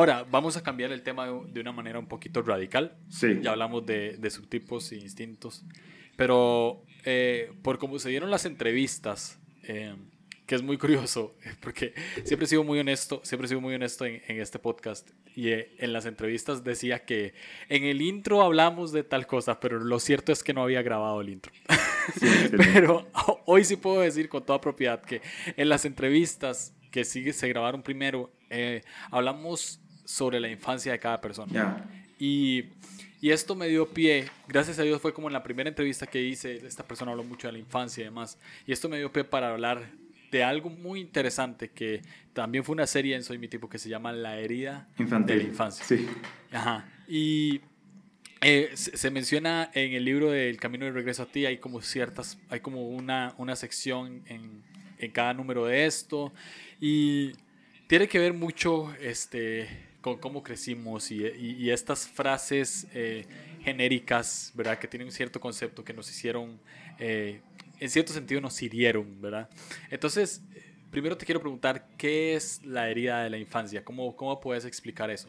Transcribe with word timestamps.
ahora 0.00 0.26
vamos 0.30 0.56
a 0.56 0.62
cambiar 0.62 0.92
el 0.92 1.02
tema 1.02 1.26
de, 1.26 1.60
una 1.60 1.72
manera 1.72 1.98
un 1.98 2.06
poquito 2.06 2.40
radical. 2.42 2.96
Sí. 3.08 3.38
Ya 3.42 3.52
hablamos 3.52 3.84
de, 3.84 4.16
de 4.16 4.30
subtipos 4.30 4.92
e 4.92 4.96
instintos. 4.96 5.64
Pero 6.16 6.84
eh, 7.04 7.52
por 7.62 7.78
cómo 7.78 7.98
se 7.98 8.08
dieron 8.08 8.30
las 8.30 8.46
entrevistas, 8.46 9.38
eh, 9.64 9.94
que 10.46 10.54
es 10.54 10.62
muy 10.62 10.78
curioso, 10.78 11.36
porque 11.60 11.92
siempre 12.24 12.46
he 12.46 12.48
sido 12.48 12.64
muy 12.64 12.78
honesto, 12.78 13.20
siempre 13.24 13.44
he 13.44 13.48
sido 13.48 13.60
muy 13.60 13.74
honesto 13.74 14.06
en, 14.06 14.22
en 14.26 14.40
este 14.40 14.58
podcast. 14.58 15.10
Y 15.36 15.50
eh, 15.50 15.74
en 15.78 15.92
las 15.92 16.06
entrevistas 16.06 16.64
decía 16.64 17.04
que 17.04 17.34
en 17.68 17.84
el 17.84 18.00
intro 18.00 18.42
hablamos 18.42 18.92
de 18.92 19.04
tal 19.04 19.26
cosa, 19.26 19.60
pero 19.60 19.78
lo 19.78 20.00
cierto 20.00 20.32
es 20.32 20.42
que 20.42 20.54
no 20.54 20.62
había 20.62 20.82
grabado 20.82 21.20
el 21.20 21.28
intro. 21.28 21.52
Sí, 22.18 22.26
excelente. 22.26 22.70
pero 22.72 23.06
hoy 23.46 23.64
sí 23.64 23.76
puedo 23.76 24.00
decir 24.00 24.28
con 24.28 24.44
toda 24.44 24.60
propiedad 24.60 25.02
que 25.02 25.20
en 25.56 25.68
las 25.68 25.84
entrevistas 25.84 26.74
que 26.90 27.04
sí 27.04 27.32
se 27.32 27.48
grabaron 27.48 27.82
primero, 27.82 28.32
eh, 28.50 28.82
hablamos 29.10 29.80
sobre 30.10 30.40
la 30.40 30.48
infancia 30.48 30.90
de 30.92 30.98
cada 30.98 31.20
persona. 31.20 31.86
Y, 32.18 32.64
y 33.20 33.30
esto 33.30 33.54
me 33.54 33.68
dio 33.68 33.88
pie, 33.88 34.26
gracias 34.48 34.78
a 34.78 34.82
Dios 34.82 35.00
fue 35.00 35.14
como 35.14 35.28
en 35.28 35.32
la 35.32 35.42
primera 35.42 35.68
entrevista 35.68 36.06
que 36.06 36.20
hice, 36.20 36.66
esta 36.66 36.82
persona 36.86 37.12
habló 37.12 37.22
mucho 37.22 37.46
de 37.46 37.52
la 37.52 37.58
infancia 37.58 38.02
y 38.02 38.04
demás, 38.04 38.36
y 38.66 38.72
esto 38.72 38.88
me 38.88 38.98
dio 38.98 39.12
pie 39.12 39.24
para 39.24 39.50
hablar 39.50 39.88
de 40.32 40.42
algo 40.44 40.68
muy 40.68 41.00
interesante 41.00 41.70
que 41.70 42.02
también 42.32 42.64
fue 42.64 42.72
una 42.72 42.86
serie 42.86 43.14
en 43.16 43.22
Soy 43.22 43.38
mi 43.38 43.48
tipo 43.48 43.68
que 43.68 43.78
se 43.78 43.88
llama 43.88 44.12
La 44.12 44.38
herida 44.38 44.88
Infantil. 44.98 45.36
de 45.38 45.42
la 45.44 45.48
infancia. 45.48 45.84
Sí. 45.84 46.08
Ajá. 46.52 46.88
Y 47.08 47.60
eh, 48.40 48.70
se, 48.74 48.96
se 48.96 49.10
menciona 49.10 49.70
en 49.74 49.92
el 49.92 50.04
libro 50.04 50.30
del 50.30 50.56
Camino 50.58 50.86
de 50.86 50.92
Regreso 50.92 51.22
a 51.22 51.26
ti, 51.26 51.46
hay 51.46 51.58
como 51.58 51.80
ciertas, 51.82 52.38
hay 52.48 52.60
como 52.60 52.88
una, 52.88 53.34
una 53.38 53.54
sección 53.56 54.22
en, 54.26 54.62
en 54.98 55.10
cada 55.12 55.34
número 55.34 55.66
de 55.66 55.86
esto 55.86 56.32
y 56.80 57.32
tiene 57.86 58.08
que 58.08 58.18
ver 58.18 58.32
mucho 58.32 58.94
este, 59.00 59.68
con 60.00 60.18
cómo 60.18 60.42
crecimos 60.42 61.10
y, 61.10 61.24
y- 61.26 61.56
y 61.58 61.70
estas 61.70 62.08
frases 62.08 62.86
eh, 62.94 63.26
genéricas, 63.62 64.52
¿verdad? 64.54 64.78
Que 64.78 64.88
tienen 64.88 65.08
un 65.08 65.12
cierto 65.12 65.40
concepto 65.40 65.84
que 65.84 65.92
nos 65.92 66.10
hicieron, 66.10 66.58
eh, 66.98 67.40
en 67.78 67.90
cierto 67.90 68.12
sentido 68.12 68.40
nos 68.40 68.60
hirieron, 68.62 69.20
¿verdad? 69.20 69.48
Entonces, 69.90 70.42
primero 70.90 71.16
te 71.16 71.24
quiero 71.26 71.40
preguntar, 71.40 71.86
¿qué 71.98 72.34
es 72.34 72.64
la 72.64 72.88
herida 72.88 73.22
de 73.22 73.30
la 73.30 73.38
infancia? 73.38 73.84
¿Cómo, 73.84 74.16
cómo 74.16 74.40
puedes 74.40 74.64
explicar 74.64 75.10
eso? 75.10 75.28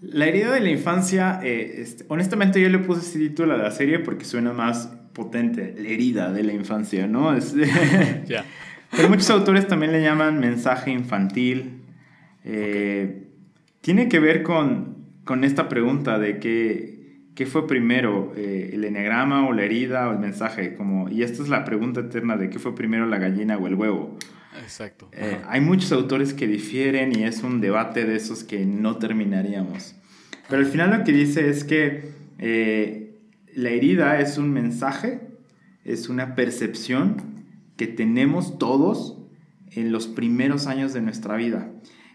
La 0.00 0.26
herida 0.26 0.52
de 0.52 0.60
la 0.60 0.70
infancia, 0.70 1.40
eh, 1.42 1.74
este, 1.78 2.04
honestamente 2.08 2.60
yo 2.60 2.68
le 2.68 2.78
puse 2.78 3.00
ese 3.00 3.18
título 3.18 3.54
a 3.54 3.56
la 3.56 3.70
serie 3.72 3.98
porque 3.98 4.24
suena 4.24 4.52
más 4.52 4.86
potente, 5.12 5.74
la 5.76 5.88
herida 5.88 6.32
de 6.32 6.44
la 6.44 6.52
infancia, 6.52 7.06
¿no? 7.08 7.34
Es- 7.36 7.54
Ya. 8.26 8.44
Pero 8.96 9.08
muchos 9.08 9.28
autores 9.30 9.66
también 9.66 9.92
le 9.92 10.00
llaman 10.02 10.38
mensaje 10.38 10.90
infantil. 10.92 11.82
Eh, 12.44 13.27
Tiene 13.88 14.10
que 14.10 14.20
ver 14.20 14.42
con, 14.42 15.06
con 15.24 15.44
esta 15.44 15.70
pregunta 15.70 16.18
de 16.18 16.38
qué, 16.40 17.22
qué 17.34 17.46
fue 17.46 17.66
primero, 17.66 18.34
eh, 18.36 18.72
el 18.74 18.84
enegrama 18.84 19.48
o 19.48 19.54
la 19.54 19.62
herida 19.62 20.10
o 20.10 20.12
el 20.12 20.18
mensaje. 20.18 20.74
Como, 20.74 21.08
y 21.08 21.22
esta 21.22 21.42
es 21.42 21.48
la 21.48 21.64
pregunta 21.64 22.00
eterna 22.00 22.36
de 22.36 22.50
qué 22.50 22.58
fue 22.58 22.74
primero 22.74 23.06
la 23.06 23.16
gallina 23.16 23.56
o 23.56 23.66
el 23.66 23.76
huevo. 23.76 24.18
Exacto. 24.62 25.08
Eh, 25.12 25.38
hay 25.48 25.62
muchos 25.62 25.90
autores 25.92 26.34
que 26.34 26.46
difieren 26.46 27.18
y 27.18 27.24
es 27.24 27.42
un 27.42 27.62
debate 27.62 28.04
de 28.04 28.16
esos 28.16 28.44
que 28.44 28.66
no 28.66 28.98
terminaríamos. 28.98 29.96
Pero 30.50 30.60
al 30.60 30.68
final 30.68 30.90
lo 30.90 31.02
que 31.02 31.12
dice 31.12 31.48
es 31.48 31.64
que 31.64 32.10
eh, 32.38 33.16
la 33.54 33.70
herida 33.70 34.20
es 34.20 34.36
un 34.36 34.52
mensaje, 34.52 35.22
es 35.86 36.10
una 36.10 36.34
percepción 36.34 37.46
que 37.78 37.86
tenemos 37.86 38.58
todos 38.58 39.16
en 39.70 39.92
los 39.92 40.08
primeros 40.08 40.66
años 40.66 40.92
de 40.92 41.00
nuestra 41.00 41.36
vida, 41.36 41.70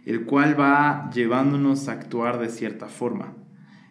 el 0.05 0.25
cual 0.25 0.59
va 0.59 1.09
llevándonos 1.13 1.87
a 1.87 1.93
actuar 1.93 2.39
de 2.39 2.49
cierta 2.49 2.87
forma, 2.87 3.33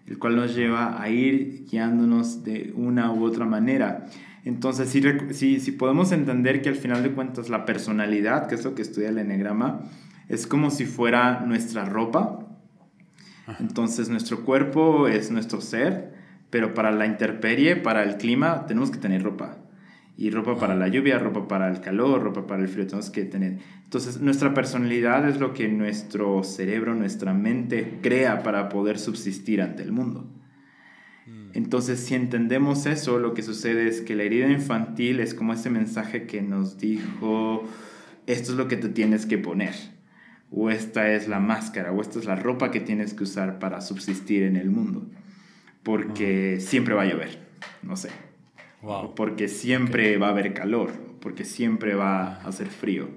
el 0.06 0.18
cual 0.18 0.36
nos 0.36 0.54
lleva 0.54 1.00
a 1.00 1.08
ir 1.08 1.66
guiándonos 1.70 2.44
de 2.44 2.72
una 2.76 3.12
u 3.12 3.24
otra 3.24 3.46
manera. 3.46 4.06
Entonces, 4.44 4.88
si, 4.88 5.60
si 5.60 5.72
podemos 5.72 6.12
entender 6.12 6.62
que 6.62 6.68
al 6.68 6.74
final 6.74 7.02
de 7.02 7.12
cuentas 7.12 7.48
la 7.48 7.64
personalidad, 7.64 8.48
que 8.48 8.56
es 8.56 8.64
lo 8.64 8.74
que 8.74 8.82
estudia 8.82 9.08
el 9.08 9.18
enegrama, 9.18 9.82
es 10.28 10.46
como 10.46 10.70
si 10.70 10.84
fuera 10.84 11.40
nuestra 11.46 11.84
ropa. 11.84 12.40
Entonces, 13.60 14.08
nuestro 14.08 14.44
cuerpo 14.44 15.08
es 15.08 15.30
nuestro 15.30 15.60
ser, 15.60 16.14
pero 16.50 16.74
para 16.74 16.90
la 16.90 17.06
intemperie, 17.06 17.76
para 17.76 18.02
el 18.02 18.16
clima, 18.16 18.66
tenemos 18.66 18.90
que 18.90 18.98
tener 18.98 19.22
ropa. 19.22 19.58
Y 20.16 20.30
ropa 20.30 20.58
para 20.58 20.76
la 20.76 20.88
lluvia, 20.88 21.18
ropa 21.18 21.48
para 21.48 21.70
el 21.70 21.80
calor, 21.80 22.22
ropa 22.22 22.46
para 22.46 22.62
el 22.62 22.68
frío, 22.68 22.86
tenemos 22.86 23.10
que 23.10 23.24
tener. 23.24 23.58
Entonces, 23.84 24.20
nuestra 24.20 24.54
personalidad 24.54 25.28
es 25.28 25.40
lo 25.40 25.54
que 25.54 25.68
nuestro 25.68 26.44
cerebro, 26.44 26.94
nuestra 26.94 27.32
mente 27.32 27.98
crea 28.02 28.42
para 28.42 28.68
poder 28.68 28.98
subsistir 28.98 29.62
ante 29.62 29.82
el 29.82 29.92
mundo. 29.92 30.30
Entonces, 31.54 32.00
si 32.00 32.14
entendemos 32.14 32.86
eso, 32.86 33.18
lo 33.18 33.34
que 33.34 33.42
sucede 33.42 33.86
es 33.86 34.00
que 34.00 34.16
la 34.16 34.22
herida 34.22 34.48
infantil 34.48 35.20
es 35.20 35.34
como 35.34 35.52
ese 35.52 35.70
mensaje 35.70 36.26
que 36.26 36.42
nos 36.42 36.78
dijo, 36.78 37.64
esto 38.26 38.52
es 38.52 38.58
lo 38.58 38.68
que 38.68 38.76
te 38.76 38.88
tienes 38.88 39.26
que 39.26 39.38
poner, 39.38 39.74
o 40.50 40.70
esta 40.70 41.12
es 41.12 41.28
la 41.28 41.40
máscara, 41.40 41.92
o 41.92 42.00
esta 42.00 42.18
es 42.18 42.24
la 42.24 42.36
ropa 42.36 42.70
que 42.70 42.80
tienes 42.80 43.12
que 43.14 43.24
usar 43.24 43.58
para 43.58 43.80
subsistir 43.80 44.44
en 44.44 44.56
el 44.56 44.70
mundo, 44.70 45.06
porque 45.82 46.58
siempre 46.60 46.94
va 46.94 47.02
a 47.02 47.06
llover, 47.06 47.38
no 47.82 47.96
sé, 47.96 48.08
Wow. 48.82 49.14
porque 49.14 49.46
siempre 49.46 50.18
va 50.18 50.26
a 50.26 50.30
haber 50.30 50.54
calor, 50.54 50.90
porque 51.20 51.44
siempre 51.44 51.94
va 51.94 52.34
a 52.34 52.48
hacer 52.48 52.68
frío. 52.68 53.08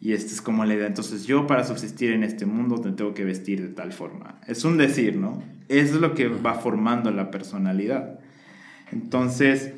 Y 0.00 0.12
esta 0.12 0.32
es 0.32 0.40
como 0.40 0.64
la 0.64 0.74
idea. 0.74 0.86
Entonces 0.86 1.26
yo 1.26 1.46
para 1.46 1.64
subsistir 1.64 2.12
en 2.12 2.24
este 2.24 2.46
mundo 2.46 2.80
te 2.80 2.90
tengo 2.92 3.14
que 3.14 3.24
vestir 3.24 3.62
de 3.62 3.68
tal 3.68 3.92
forma. 3.92 4.40
Es 4.46 4.64
un 4.64 4.76
decir, 4.78 5.16
¿no? 5.16 5.42
Eso 5.68 5.94
es 5.94 6.00
lo 6.00 6.14
que 6.14 6.28
va 6.28 6.54
formando 6.54 7.10
la 7.10 7.30
personalidad. 7.30 8.18
Entonces, 8.90 9.72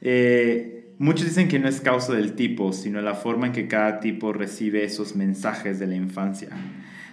eh, 0.00 0.94
muchos 0.98 1.26
dicen 1.26 1.48
que 1.48 1.58
no 1.58 1.68
es 1.68 1.80
causa 1.80 2.12
del 2.12 2.34
tipo, 2.34 2.72
sino 2.72 3.00
la 3.00 3.14
forma 3.14 3.46
en 3.46 3.52
que 3.52 3.66
cada 3.66 4.00
tipo 4.00 4.32
recibe 4.32 4.84
esos 4.84 5.16
mensajes 5.16 5.78
de 5.78 5.86
la 5.86 5.96
infancia. 5.96 6.48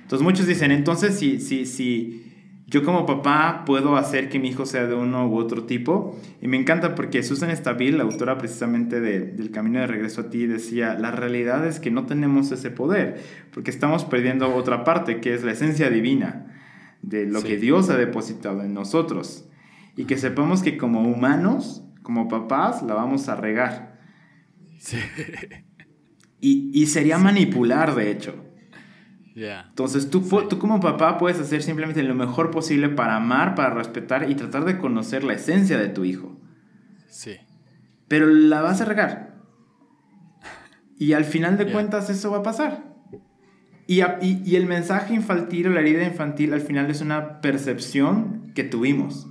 Entonces 0.02 0.24
muchos 0.24 0.48
dicen, 0.48 0.72
entonces 0.72 1.18
si, 1.18 1.40
si, 1.40 1.66
si 1.66 2.29
yo 2.70 2.84
como 2.84 3.06
papá 3.06 3.64
puedo 3.66 3.98
hacer 3.98 4.30
que 4.30 4.38
mi 4.38 4.50
hijo 4.50 4.66
sea 4.66 4.86
de 4.86 4.94
uno 4.94 5.28
u 5.28 5.38
otro 5.38 5.64
tipo, 5.64 6.20
y 6.42 6.48
me 6.48 6.58
encanta 6.58 6.94
porque 6.94 7.24
Susan 7.24 7.50
Stabil, 7.56 7.98
la 7.98 8.04
autora 8.04 8.38
precisamente 8.38 9.02
de, 9.02 9.22
del 9.22 9.50
Camino 9.52 9.80
de 9.80 9.88
Regreso 9.88 10.22
a 10.22 10.30
ti, 10.30 10.46
decía, 10.46 10.94
la 10.94 11.12
realidad 11.12 11.66
es 11.66 11.80
que 11.80 11.90
no 11.90 12.06
tenemos 12.06 12.52
ese 12.52 12.70
poder, 12.70 13.20
porque 13.54 13.72
estamos 13.72 14.06
perdiendo 14.06 14.54
otra 14.56 14.84
parte, 14.84 15.20
que 15.20 15.34
es 15.34 15.44
la 15.44 15.52
esencia 15.54 15.90
divina 15.90 16.46
de 17.02 17.26
lo 17.26 17.42
Sí. 17.42 17.48
que 17.48 17.58
Dios 17.58 17.90
ha 17.90 17.98
depositado 17.98 18.62
en 18.62 18.74
nosotros. 18.74 19.46
Y 19.96 20.06
que 20.06 20.18
sepamos 20.18 20.62
que 20.62 20.78
como 20.78 21.02
humanos, 21.02 21.84
como 22.04 22.28
papás, 22.28 22.84
la 22.84 22.94
vamos 22.94 23.30
a 23.30 23.36
regar. 23.36 24.00
Sí. 24.80 24.98
Y, 26.40 26.72
y 26.74 26.86
sería 26.86 27.18
manipular, 27.18 27.96
de 27.96 28.12
hecho. 28.12 28.34
Ya. 29.40 29.66
Entonces 29.70 30.10
tú, 30.10 30.22
pu- 30.22 30.48
tú 30.50 30.60
como 30.60 30.80
papá 30.82 31.18
puedes 31.18 31.40
hacer 31.40 31.64
simplemente 31.64 32.04
lo 32.04 32.14
mejor 32.16 32.52
posible 32.52 32.90
para 32.90 33.16
amar, 33.16 33.56
para 33.56 33.70
respetar 33.74 34.30
y 34.30 34.36
tratar 34.36 34.66
de 34.66 34.78
conocer 34.78 35.24
la 35.24 35.34
esencia 35.34 35.78
de 35.78 35.88
tu 35.88 36.04
hijo. 36.04 36.38
Sí. 37.08 37.38
Pero 38.10 38.26
la 38.28 38.62
vas 38.62 38.82
a 38.82 38.86
regar. 38.86 39.36
Y 40.98 41.14
al 41.14 41.24
final 41.24 41.58
de 41.58 41.66
Ya. 41.68 41.72
cuentas 41.72 42.10
eso 42.10 42.32
va 42.32 42.40
a 42.40 42.44
pasar. 42.44 42.84
Y, 43.88 44.02
a- 44.02 44.20
y- 44.22 44.42
y 44.46 44.56
el 44.58 44.66
mensaje 44.66 45.14
infantil 45.14 45.68
o 45.68 45.70
la 45.70 45.80
herida 45.80 46.04
infantil 46.04 46.54
al 46.54 46.62
final 46.62 46.90
es 46.92 47.02
una 47.02 47.40
percepción 47.42 48.52
que 48.54 48.64
tuvimos. 48.64 49.28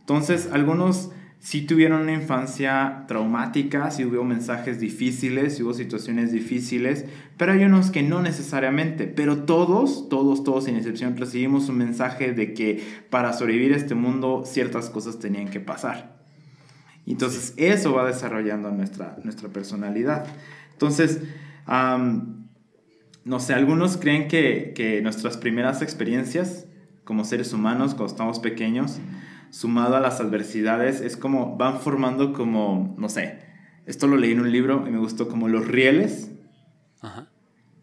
Entonces 0.00 0.48
algunos 0.52 1.10
sí 1.40 1.62
tuvieron 1.62 2.02
una 2.02 2.12
infancia 2.12 3.04
traumática, 3.06 3.90
sí 3.90 4.04
hubo 4.04 4.24
mensajes 4.24 4.80
difíciles, 4.80 5.56
sí 5.56 5.62
hubo 5.62 5.74
situaciones 5.74 6.32
difíciles, 6.32 7.04
pero 7.36 7.52
hay 7.52 7.64
unos 7.64 7.90
que 7.90 8.02
no 8.02 8.20
necesariamente. 8.20 9.06
Pero 9.06 9.44
todos, 9.44 10.08
todos, 10.08 10.42
todos 10.44 10.64
sin 10.64 10.76
excepción 10.76 11.16
recibimos 11.16 11.68
un 11.68 11.78
mensaje 11.78 12.32
de 12.32 12.54
que 12.54 12.82
para 13.10 13.32
sobrevivir 13.32 13.72
a 13.74 13.76
este 13.76 13.94
mundo 13.94 14.42
ciertas 14.44 14.90
cosas 14.90 15.18
tenían 15.18 15.48
que 15.48 15.60
pasar. 15.60 16.18
Entonces, 17.06 17.54
eso 17.56 17.94
va 17.94 18.06
desarrollando 18.06 18.70
nuestra, 18.70 19.16
nuestra 19.24 19.48
personalidad. 19.48 20.26
Entonces, 20.72 21.22
no 23.24 23.40
sé, 23.40 23.54
algunos 23.54 23.96
creen 23.96 24.28
que, 24.28 24.72
que 24.74 25.00
nuestras 25.00 25.36
primeras 25.38 25.80
experiencias 25.80 26.66
como 27.04 27.24
seres 27.24 27.54
humanos, 27.54 27.94
cuando 27.94 28.12
estamos 28.12 28.38
pequeños, 28.38 28.98
sumado 29.50 29.96
a 29.96 30.00
las 30.00 30.20
adversidades, 30.20 31.00
es 31.00 31.16
como 31.16 31.56
van 31.56 31.80
formando 31.80 32.32
como, 32.32 32.94
no 32.98 33.08
sé, 33.08 33.38
esto 33.86 34.06
lo 34.06 34.16
leí 34.16 34.32
en 34.32 34.40
un 34.40 34.52
libro 34.52 34.84
y 34.86 34.90
me 34.90 34.98
gustó 34.98 35.28
como 35.28 35.48
los 35.48 35.66
rieles, 35.66 36.30
Ajá. 37.00 37.28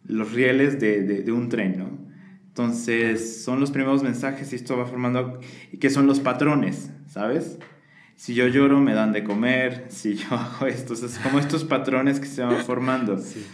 los 0.06 0.32
rieles 0.34 0.80
de, 0.80 1.02
de- 1.04 1.24
de 1.24 1.32
un 1.32 1.50
tren, 1.50 1.78
¿no? 1.78 2.06
Entonces, 2.48 3.44
son 3.44 3.60
los 3.60 3.72
primeros 3.72 4.02
mensajes 4.04 4.54
y 4.54 4.56
esto 4.56 4.78
va 4.78 4.86
formando, 4.86 5.40
y 5.72 5.78
que 5.78 5.90
son 5.90 6.08
los 6.08 6.20
patrones, 6.22 6.90
¿sabes? 7.08 7.60
Si 8.16 8.34
yo 8.34 8.48
lloro, 8.48 8.80
me 8.80 8.94
dan 8.94 9.12
de 9.12 9.24
comer, 9.26 9.86
si 9.90 10.14
yo 10.16 10.28
hago 10.36 10.68
esto, 10.68 10.94
es 10.94 11.20
como 11.20 11.40
estos 11.40 11.66
patrones 11.66 12.20
que 12.20 12.28
se 12.28 12.44
van 12.44 12.58
formando. 12.64 13.18
Sí. 13.22 13.46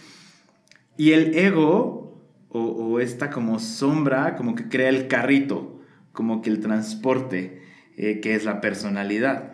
Y 0.98 1.14
el 1.14 1.36
ego 1.36 2.22
o, 2.50 3.00
esta 3.00 3.30
como 3.32 3.58
sombra, 3.60 4.36
como 4.36 4.54
que 4.56 4.68
crea 4.68 4.90
el 4.90 5.08
carrito, 5.08 5.80
como 6.12 6.42
que 6.44 6.50
el 6.52 6.60
transporte, 6.60 7.62
eh, 7.98 8.20
que 8.22 8.36
es 8.36 8.46
la 8.46 8.62
personalidad. 8.62 9.54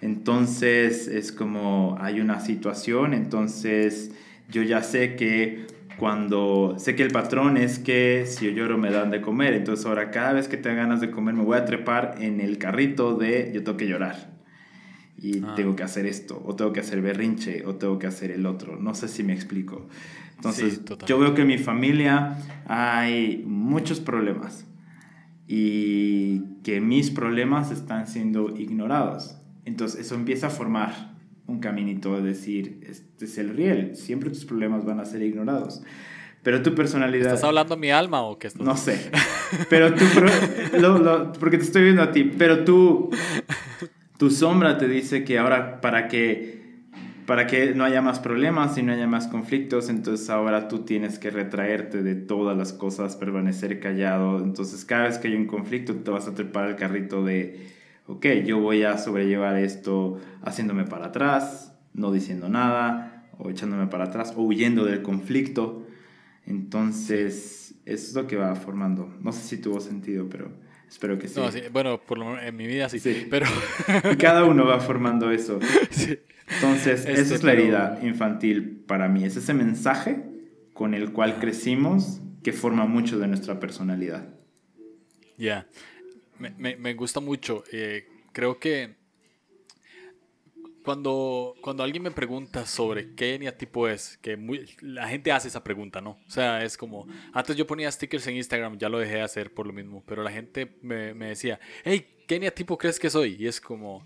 Entonces 0.00 1.08
es 1.08 1.32
como 1.32 1.96
hay 2.00 2.20
una 2.20 2.40
situación, 2.40 3.14
entonces 3.14 4.12
yo 4.50 4.62
ya 4.62 4.82
sé 4.82 5.16
que 5.16 5.66
cuando 5.98 6.76
sé 6.78 6.94
que 6.94 7.02
el 7.02 7.10
patrón 7.10 7.56
es 7.56 7.78
que 7.78 8.24
si 8.26 8.46
yo 8.46 8.50
lloro 8.52 8.76
me 8.76 8.90
dan 8.90 9.10
de 9.10 9.22
comer, 9.22 9.54
entonces 9.54 9.86
ahora 9.86 10.10
cada 10.10 10.34
vez 10.34 10.48
que 10.48 10.58
tenga 10.58 10.76
ganas 10.76 11.00
de 11.00 11.10
comer 11.10 11.34
me 11.34 11.42
voy 11.42 11.56
a 11.56 11.64
trepar 11.64 12.16
en 12.20 12.40
el 12.40 12.58
carrito 12.58 13.16
de 13.16 13.50
yo 13.54 13.64
tengo 13.64 13.78
que 13.78 13.88
llorar 13.88 14.36
y 15.18 15.42
ah. 15.42 15.54
tengo 15.56 15.74
que 15.74 15.82
hacer 15.82 16.04
esto, 16.06 16.42
o 16.44 16.54
tengo 16.54 16.72
que 16.72 16.80
hacer 16.80 17.00
berrinche, 17.00 17.64
o 17.64 17.76
tengo 17.76 17.98
que 17.98 18.06
hacer 18.06 18.30
el 18.30 18.44
otro. 18.44 18.76
No 18.76 18.94
sé 18.94 19.08
si 19.08 19.22
me 19.22 19.32
explico. 19.32 19.88
Entonces, 20.36 20.82
yo 21.06 21.18
veo 21.18 21.34
que 21.34 21.42
en 21.42 21.48
mi 21.48 21.56
familia 21.56 22.36
hay 22.66 23.42
muchos 23.46 24.00
problemas 24.00 24.66
y 25.46 26.40
que 26.62 26.80
mis 26.80 27.10
problemas 27.10 27.70
están 27.70 28.06
siendo 28.06 28.50
ignorados. 28.56 29.36
Entonces, 29.64 30.00
eso 30.00 30.14
empieza 30.14 30.48
a 30.48 30.50
formar 30.50 31.16
un 31.46 31.60
caminito 31.60 32.16
de 32.16 32.22
decir, 32.22 32.80
este 32.88 33.24
es 33.24 33.38
el 33.38 33.50
riel, 33.50 33.96
siempre 33.96 34.30
tus 34.30 34.44
problemas 34.44 34.84
van 34.84 35.00
a 35.00 35.04
ser 35.04 35.22
ignorados. 35.22 35.82
Pero 36.42 36.62
tu 36.62 36.74
personalidad... 36.74 37.34
¿Estás 37.34 37.44
hablando 37.44 37.76
mi 37.76 37.90
alma 37.90 38.22
o 38.22 38.38
qué 38.38 38.46
estás 38.46 38.64
No 38.64 38.76
sé. 38.76 39.10
Pero 39.70 39.92
tú, 39.94 40.04
porque 41.40 41.58
te 41.58 41.64
estoy 41.64 41.82
viendo 41.82 42.02
a 42.02 42.12
ti, 42.12 42.24
pero 42.24 42.64
tú, 42.64 43.10
tu 44.18 44.30
sombra 44.30 44.76
te 44.76 44.88
dice 44.88 45.24
que 45.24 45.38
ahora 45.38 45.80
para 45.80 46.08
que 46.08 46.55
para 47.26 47.46
que 47.46 47.74
no 47.74 47.84
haya 47.84 48.00
más 48.00 48.20
problemas 48.20 48.78
y 48.78 48.82
no 48.82 48.92
haya 48.92 49.06
más 49.06 49.26
conflictos, 49.26 49.88
entonces 49.88 50.30
ahora 50.30 50.68
tú 50.68 50.84
tienes 50.84 51.18
que 51.18 51.30
retraerte 51.30 52.02
de 52.02 52.14
todas 52.14 52.56
las 52.56 52.72
cosas, 52.72 53.16
permanecer 53.16 53.80
callado. 53.80 54.38
Entonces 54.38 54.84
cada 54.84 55.04
vez 55.04 55.18
que 55.18 55.28
hay 55.28 55.34
un 55.34 55.46
conflicto 55.46 55.94
te 55.94 56.10
vas 56.10 56.28
a 56.28 56.34
trepar 56.34 56.68
el 56.68 56.76
carrito 56.76 57.24
de, 57.24 57.68
ok, 58.06 58.26
yo 58.44 58.60
voy 58.60 58.84
a 58.84 58.96
sobrellevar 58.96 59.56
esto 59.56 60.20
haciéndome 60.42 60.84
para 60.84 61.06
atrás, 61.06 61.76
no 61.94 62.12
diciendo 62.12 62.48
nada, 62.48 63.28
o 63.38 63.50
echándome 63.50 63.88
para 63.88 64.04
atrás, 64.04 64.32
o 64.36 64.42
huyendo 64.42 64.84
del 64.84 65.02
conflicto. 65.02 65.84
Entonces, 66.46 67.74
eso 67.84 68.06
es 68.08 68.14
lo 68.14 68.28
que 68.28 68.36
va 68.36 68.54
formando. 68.54 69.12
No 69.20 69.32
sé 69.32 69.42
si 69.42 69.60
tuvo 69.60 69.80
sentido, 69.80 70.28
pero 70.30 70.52
espero 70.88 71.18
que 71.18 71.26
sí. 71.26 71.40
Bueno, 71.72 72.00
por 72.00 72.18
lo 72.18 72.26
menos 72.26 72.44
en 72.44 72.56
mi 72.56 72.68
vida 72.68 72.88
sí, 72.88 73.00
sí. 73.00 73.26
pero... 73.28 73.46
y 74.12 74.16
cada 74.16 74.44
uno 74.44 74.64
va 74.64 74.78
formando 74.78 75.32
eso. 75.32 75.58
Sí. 75.90 76.18
Entonces, 76.48 77.00
esa 77.00 77.12
es 77.20 77.30
este, 77.30 77.46
la 77.46 77.52
herida 77.52 77.98
infantil 78.02 78.84
para 78.86 79.08
mí. 79.08 79.24
Es 79.24 79.36
ese 79.36 79.54
mensaje 79.54 80.24
con 80.72 80.94
el 80.94 81.12
cual 81.12 81.38
crecimos 81.38 82.20
que 82.42 82.52
forma 82.52 82.86
mucho 82.86 83.18
de 83.18 83.26
nuestra 83.26 83.58
personalidad. 83.58 84.28
Ya, 85.36 85.66
me, 86.38 86.76
me, 86.76 86.94
gusta 86.94 87.20
mucho. 87.20 87.64
Eh, 87.72 88.06
creo 88.32 88.58
que 88.58 88.94
cuando, 90.86 91.56
cuando 91.62 91.82
alguien 91.82 92.04
me 92.04 92.12
pregunta 92.12 92.64
sobre 92.64 93.14
qué 93.16 93.52
tipo 93.58 93.88
es, 93.88 94.18
que 94.18 94.38
la 94.80 95.08
gente 95.08 95.32
hace 95.32 95.48
esa 95.48 95.64
pregunta, 95.64 96.00
¿no? 96.00 96.10
O 96.10 96.30
sea, 96.30 96.62
es 96.62 96.76
como, 96.76 97.08
antes 97.32 97.56
yo 97.56 97.66
ponía 97.66 97.90
stickers 97.90 98.26
en 98.28 98.36
Instagram, 98.36 98.78
ya 98.78 98.88
lo 98.88 99.00
dejé 99.00 99.14
de 99.14 99.22
hacer 99.22 99.52
por 99.52 99.66
lo 99.66 99.72
mismo, 99.72 100.04
pero 100.06 100.22
la 100.22 100.30
gente 100.30 100.76
me, 100.82 101.12
me 101.12 101.30
decía, 101.30 101.58
hey, 101.84 102.06
¿qué 102.28 102.50
tipo 102.52 102.78
crees 102.78 103.00
que 103.00 103.10
soy? 103.10 103.36
Y 103.36 103.48
es 103.48 103.60
como, 103.60 104.04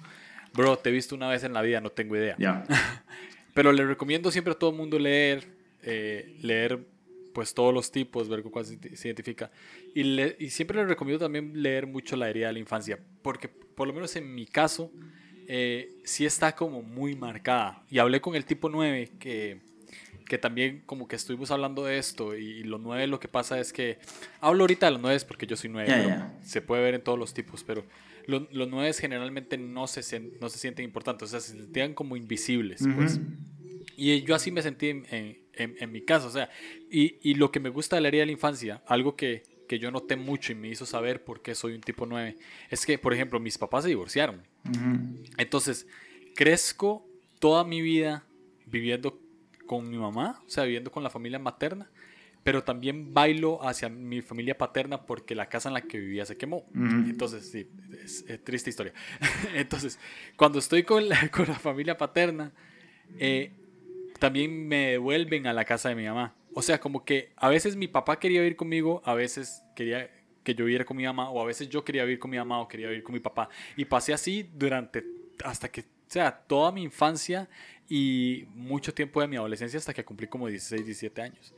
Bro, 0.52 0.78
te 0.78 0.90
he 0.90 0.92
visto 0.92 1.14
una 1.14 1.28
vez 1.28 1.44
en 1.44 1.52
la 1.52 1.62
vida, 1.62 1.80
no 1.80 1.90
tengo 1.90 2.16
idea. 2.16 2.36
Ya. 2.38 2.64
Pero 3.54 3.72
le 3.72 3.84
recomiendo 3.84 4.30
siempre 4.30 4.52
a 4.52 4.58
todo 4.58 4.70
el 4.70 4.76
mundo 4.76 4.98
leer, 4.98 5.46
eh, 5.82 6.36
leer 6.40 6.86
pues 7.32 7.54
todos 7.54 7.72
los 7.72 7.90
tipos, 7.90 8.28
ver 8.28 8.42
con 8.42 8.50
cuál 8.50 8.64
se, 8.64 8.74
identifica. 8.74 9.50
Y, 9.94 10.02
le, 10.02 10.36
y, 10.38 10.50
siempre 10.50 10.76
le 10.76 10.86
recomiendo 10.86 11.24
también 11.24 11.62
leer 11.62 11.86
mucho 11.86 12.16
la 12.16 12.28
herida 12.28 12.48
de 12.48 12.54
la 12.54 12.58
infancia, 12.58 12.98
porque 13.22 13.48
por 13.48 13.86
lo 13.86 13.94
menos 13.94 14.14
en 14.16 14.34
mi 14.34 14.46
caso, 14.46 14.92
eh, 15.46 15.88
sí 16.04 16.26
está 16.26 16.54
como 16.54 16.82
muy 16.82 17.16
marcada. 17.16 17.84
Y 17.88 17.98
hablé 17.98 18.20
con 18.20 18.34
el 18.34 18.44
tipo 18.44 18.68
9, 18.68 19.12
que, 19.18 19.60
que 20.30 20.38
también 20.38 20.84
como 20.86 21.08
que 21.08 21.16
estuvimos 21.16 21.50
hablando 21.50 21.84
de 21.84 21.98
esto, 21.98 22.36
y, 22.36 22.62
los 22.62 22.80
9 22.80 23.08
lo 23.08 23.18
que 23.18 23.26
pasa 23.26 23.58
es 23.58 23.72
que, 23.72 23.98
hablo 24.40 24.62
ahorita 24.62 24.86
de 24.86 24.92
los 24.92 25.00
9 25.00 25.22
porque 25.26 25.44
yo 25.44 25.56
soy 25.56 25.70
9, 25.70 26.22
se 26.44 26.62
puede 26.62 26.84
ver 26.84 26.94
en 26.94 27.02
todos 27.02 27.18
los 27.18 27.34
tipos, 27.34 27.64
pero 27.64 27.84
los, 28.26 28.42
los 28.52 28.68
nueve 28.68 28.92
generalmente 28.92 29.58
no 29.58 29.88
se, 29.88 30.20
no 30.40 30.48
se 30.48 30.58
sienten 30.60 30.84
importantes, 30.84 31.26
o 31.26 31.30
sea, 31.32 31.40
se 31.40 31.54
sentían 31.54 31.94
como 31.94 32.14
invisibles, 32.14 32.80
pues. 32.94 33.18
Y 33.96 34.22
yo 34.22 34.36
así 34.36 34.52
me 34.52 34.62
sentí 34.62 34.90
en, 34.90 35.04
en, 35.10 35.76
en, 35.80 35.90
mi 35.90 36.02
caso, 36.02 36.28
o 36.28 36.30
sea, 36.30 36.48
y, 36.88 37.16
y, 37.28 37.34
lo 37.34 37.50
que 37.50 37.58
me 37.58 37.68
gusta 37.68 37.96
de 37.96 38.02
la 38.02 38.06
herida 38.08 38.20
de 38.20 38.26
la 38.26 38.32
infancia, 38.32 38.84
algo 38.86 39.16
que, 39.16 39.42
que 39.66 39.80
yo 39.80 39.90
noté 39.90 40.14
mucho 40.14 40.52
y 40.52 40.54
me 40.54 40.68
hizo 40.68 40.86
saber 40.86 41.24
por 41.24 41.42
qué 41.42 41.56
soy 41.56 41.74
un 41.74 41.80
tipo 41.80 42.06
9, 42.06 42.36
es 42.70 42.86
que, 42.86 42.98
por 42.98 43.12
ejemplo, 43.12 43.40
mis 43.40 43.58
papás 43.58 43.82
se 43.82 43.88
divorciaron. 43.88 44.42
Entonces, 45.38 45.88
crezco 46.36 47.04
toda 47.40 47.64
mi 47.64 47.82
vida 47.82 48.24
viviendo 48.66 49.18
con 49.70 49.88
mi 49.88 49.98
mamá, 49.98 50.42
o 50.44 50.50
sea, 50.50 50.64
viviendo 50.64 50.90
con 50.90 51.04
la 51.04 51.10
familia 51.10 51.38
materna, 51.38 51.88
pero 52.42 52.64
también 52.64 53.14
bailo 53.14 53.64
hacia 53.64 53.88
mi 53.88 54.20
familia 54.20 54.58
paterna 54.58 55.06
porque 55.06 55.36
la 55.36 55.48
casa 55.48 55.68
en 55.68 55.74
la 55.74 55.82
que 55.82 56.00
vivía 56.00 56.26
se 56.26 56.36
quemó. 56.36 56.66
Entonces, 56.74 57.48
sí, 57.52 57.68
es, 58.02 58.24
triste 58.42 58.70
historia. 58.70 58.92
Entonces, 59.54 59.96
cuando 60.34 60.58
estoy 60.58 60.82
con 60.82 61.08
la, 61.08 61.28
con 61.30 61.46
la 61.46 61.54
familia 61.54 61.96
paterna, 61.96 62.50
eh, 63.16 63.52
también 64.18 64.66
me 64.66 64.88
devuelven 64.90 65.46
a 65.46 65.52
la 65.52 65.64
casa 65.64 65.88
de 65.88 65.94
mi 65.94 66.04
mamá. 66.04 66.34
O 66.52 66.62
sea, 66.62 66.80
como 66.80 67.04
que 67.04 67.30
a 67.36 67.48
veces 67.48 67.76
mi 67.76 67.86
papá 67.86 68.18
quería 68.18 68.40
vivir 68.40 68.56
conmigo, 68.56 69.02
a 69.04 69.14
veces 69.14 69.62
quería 69.76 70.10
que 70.42 70.56
yo 70.56 70.64
viviera 70.64 70.84
con 70.84 70.96
mi 70.96 71.04
mamá, 71.04 71.30
o 71.30 71.40
a 71.40 71.46
veces 71.46 71.68
yo 71.68 71.84
quería 71.84 72.02
vivir 72.02 72.18
con 72.18 72.32
mi 72.32 72.38
mamá 72.38 72.60
o 72.60 72.66
quería 72.66 72.88
vivir 72.88 73.04
con 73.04 73.12
mi 73.12 73.20
papá. 73.20 73.48
Y 73.76 73.84
pasé 73.84 74.12
así 74.12 74.50
durante, 74.52 75.04
hasta 75.44 75.68
que, 75.68 75.82
o 75.82 75.84
sea, 76.08 76.32
toda 76.32 76.72
mi 76.72 76.82
infancia 76.82 77.48
y 77.90 78.46
mucho 78.54 78.94
tiempo 78.94 79.20
de 79.20 79.26
mi 79.26 79.36
adolescencia 79.36 79.76
hasta 79.76 79.92
que 79.92 80.04
cumplí 80.04 80.28
como 80.28 80.46
16, 80.46 80.86
17 80.86 81.22
años. 81.22 81.52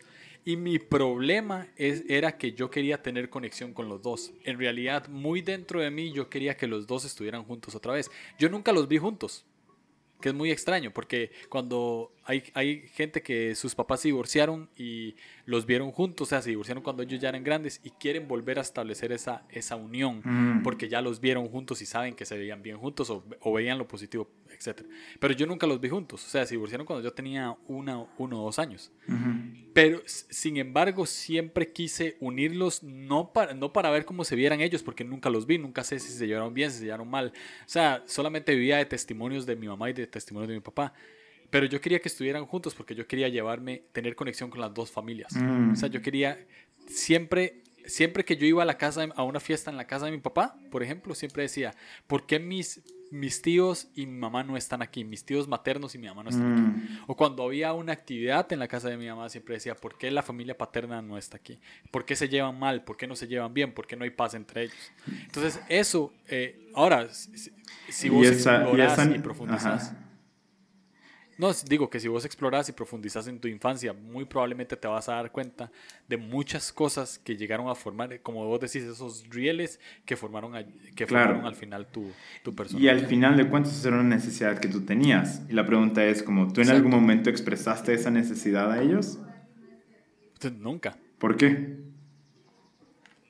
Y 0.44 0.56
mi 0.56 0.79
problema 0.79 1.69
es, 1.76 2.05
era 2.08 2.38
que 2.38 2.52
yo 2.52 2.70
quería 2.70 3.02
tener 3.02 3.29
conexión 3.29 3.75
con 3.75 3.88
los 3.88 4.02
dos. 4.02 4.32
En 4.43 4.58
realidad, 4.58 5.06
muy 5.08 5.43
dentro 5.43 5.81
de 5.81 5.90
mí, 5.90 6.11
yo 6.11 6.31
quería 6.31 6.56
que 6.56 6.67
los 6.67 6.87
dos 6.87 7.05
estuvieran 7.05 7.44
juntos 7.44 7.75
otra 7.75 7.93
vez. 7.93 8.11
Yo 8.38 8.49
nunca 8.49 8.73
los 8.73 8.88
vi 8.88 8.96
juntos, 8.96 9.44
que 10.23 10.31
es 10.31 10.34
muy 10.34 10.50
extraño, 10.50 10.90
porque 10.90 11.32
cuando 11.50 12.14
hay, 12.25 12.44
hay 12.55 12.88
gente 12.88 13.23
que 13.23 13.55
sus 13.55 13.75
papás 13.75 14.00
se 14.00 14.08
divorciaron 14.08 14.71
y 14.75 15.14
los 15.45 15.66
vieron 15.66 15.92
juntos, 15.92 16.28
o 16.28 16.30
sea, 16.30 16.40
se 16.40 16.49
divorciaron 16.49 16.83
cuando 16.83 17.02
ellos 17.02 17.21
ya 17.21 17.28
eran 17.28 17.45
grandes 17.45 17.78
y 17.85 17.90
quieren 17.90 18.26
volver 18.26 18.59
a 18.59 18.62
establecer 18.62 19.12
esa, 19.12 19.45
esa 19.50 19.76
unión, 19.76 20.23
mm. 20.25 20.62
porque 20.62 20.88
ya 20.88 21.02
los 21.02 21.21
vieron 21.21 21.47
juntos 21.49 21.83
y 21.83 21.87
saben 21.87 22.14
que 22.14 22.25
se 22.25 22.38
veían 22.38 22.62
bien 22.62 22.78
juntos 22.78 23.11
o, 23.11 23.23
o 23.40 23.52
veían 23.52 23.76
lo 23.76 23.87
positivo 23.87 24.30
pero 25.19 25.35
yo 25.35 25.47
nunca 25.47 25.66
los 25.66 25.81
vi 25.81 25.88
juntos, 25.88 26.25
o 26.25 26.28
sea, 26.28 26.47
se 26.47 26.54
divorciaron 26.54 26.87
cuando 26.87 27.02
yo 27.02 27.12
tenía 27.12 27.57
una, 27.66 28.07
uno 28.19 28.42
o 28.42 28.45
dos 28.47 28.59
años. 28.59 28.92
Pero, 29.73 30.02
sin 30.07 30.57
embargo, 30.57 31.07
siempre 31.07 31.73
quise 31.73 32.16
unirlos, 32.21 32.83
no 32.83 33.33
para, 33.33 33.54
no 33.54 33.73
para 33.73 33.90
ver 33.90 34.04
cómo 34.04 34.25
se 34.25 34.37
vieran 34.37 34.61
ellos, 34.61 34.83
porque 34.83 35.04
nunca 35.04 35.31
los 35.31 35.47
vi, 35.47 35.59
nunca 35.59 35.85
sé 35.85 35.99
si 35.99 36.12
se 36.12 36.26
llevaron 36.26 36.52
bien, 36.54 36.71
si 36.71 36.78
se 36.78 36.85
llevaron 36.85 37.09
mal. 37.09 37.33
O 37.61 37.69
sea, 37.69 38.02
solamente 38.07 38.54
vivía 38.54 38.76
de 38.76 38.87
testimonios 38.87 39.47
de 39.47 39.57
mi 39.57 39.69
mamá 39.69 39.90
y 39.90 39.92
de 39.92 40.07
testimonios 40.07 40.49
de 40.49 40.54
mi 40.54 40.61
papá. 40.61 40.92
Pero 41.50 41.66
yo 41.66 41.81
quería 41.81 42.00
que 42.00 42.09
estuvieran 42.09 42.47
juntos 42.47 42.75
porque 42.75 42.95
yo 42.95 43.07
quería 43.07 43.28
llevarme, 43.28 43.85
tener 43.92 44.14
conexión 44.14 44.50
con 44.50 44.61
las 44.61 44.73
dos 44.73 44.90
familias. 44.90 45.35
O 45.73 45.76
sea, 45.76 45.88
yo 45.88 46.00
quería 46.00 46.47
siempre 46.87 47.62
siempre 47.87 48.25
que 48.25 48.37
yo 48.37 48.47
iba 48.47 48.62
a 48.62 48.66
la 48.66 48.78
casa, 48.78 49.09
a 49.14 49.23
una 49.23 49.40
fiesta 49.40 49.71
en 49.71 49.76
la 49.76 49.87
casa 49.87 50.07
de 50.07 50.12
mi 50.12 50.19
papá, 50.19 50.57
por 50.71 50.83
ejemplo, 50.83 51.14
siempre 51.14 51.42
decía, 51.42 51.75
¿por 52.07 52.26
qué 52.26 52.38
mis 52.38 52.83
mis 53.12 53.42
tíos 53.42 53.88
y 53.95 54.07
mi 54.07 54.19
mamá 54.19 54.42
no 54.42 54.57
están 54.57 54.81
aquí, 54.81 55.04
mis 55.04 55.23
tíos 55.23 55.47
maternos 55.47 55.95
y 55.95 55.99
mi 55.99 56.07
mamá 56.09 56.23
no 56.23 56.31
están 56.31 56.52
aquí. 56.52 56.62
Mm. 56.62 57.04
O 57.09 57.14
cuando 57.14 57.45
había 57.45 57.75
una 57.75 57.92
actividad 57.92 58.50
en 58.54 58.59
la 58.59 58.69
casa 58.69 58.88
de 58.88 58.97
mi 58.97 59.07
mamá, 59.07 59.28
siempre 59.28 59.54
decía, 59.54 59.75
¿por 59.75 59.99
qué 59.99 60.11
la 60.11 60.23
familia 60.23 60.57
paterna 60.57 61.02
no 61.02 61.19
está 61.19 61.37
aquí? 61.37 61.61
¿Por 61.90 62.07
qué 62.07 62.16
se 62.16 62.31
llevan 62.31 62.59
mal? 62.59 62.85
¿Por 62.85 62.97
qué 62.97 63.07
no 63.07 63.14
se 63.14 63.28
llevan 63.28 63.52
bien? 63.52 63.75
¿Por 63.75 63.87
qué 63.87 63.97
no 63.97 64.04
hay 64.04 64.11
paz 64.11 64.33
entre 64.33 64.62
ellos? 64.62 64.92
Entonces, 65.26 65.61
eso, 65.69 66.11
eh, 66.26 66.71
ahora, 66.75 67.07
si, 67.11 68.09
vos 68.09 68.26
y, 68.26 69.14
y 69.14 69.19
profundizas, 69.19 69.95
no, 71.39 71.51
digo 71.69 71.89
que 71.89 71.99
si 71.99 72.09
vos 72.09 72.25
exploras 72.25 72.69
y 72.69 72.73
profundizas 72.73 73.27
en 73.27 73.41
tu 73.41 73.49
infancia, 73.49 73.93
muy 73.93 74.25
probablemente 74.25 74.77
te 74.77 74.87
vas 74.87 75.09
a 75.09 75.15
dar 75.15 75.33
cuenta 75.33 75.71
de 76.09 76.17
muchas 76.17 76.73
cosas 76.73 77.19
que 77.19 77.37
llegaron 77.37 77.69
a 77.69 77.75
formar, 77.75 78.21
como 78.21 78.47
vos 78.47 78.61
decís, 78.61 78.83
esos 78.83 79.29
rieles 79.31 79.81
que 80.05 80.17
formaron, 80.17 80.53
que 80.95 81.07
formaron 81.07 81.47
al 81.47 81.55
final 81.55 81.87
tu, 81.87 82.11
tu 82.43 82.55
persona. 82.55 82.83
Y 82.83 82.89
al 82.89 83.07
final 83.07 83.37
de 83.37 83.49
cuentas, 83.49 83.85
era 83.85 83.97
una 83.97 84.15
necesidad 84.15 84.59
que 84.59 84.69
tú 84.69 84.85
tenías. 84.85 85.43
Y 85.49 85.53
la 85.55 85.67
pregunta 85.67 86.05
es, 86.05 86.23
como, 86.23 86.53
¿tú 86.53 86.61
en 86.61 86.71
algún 86.71 86.91
momento 86.91 87.31
expresaste 87.31 87.95
esa 87.95 88.11
necesidad 88.11 88.71
a 88.71 88.83
ellos? 88.83 89.19
Nunca. 90.59 90.99
¿Por 91.19 91.37
qué? 91.37 91.79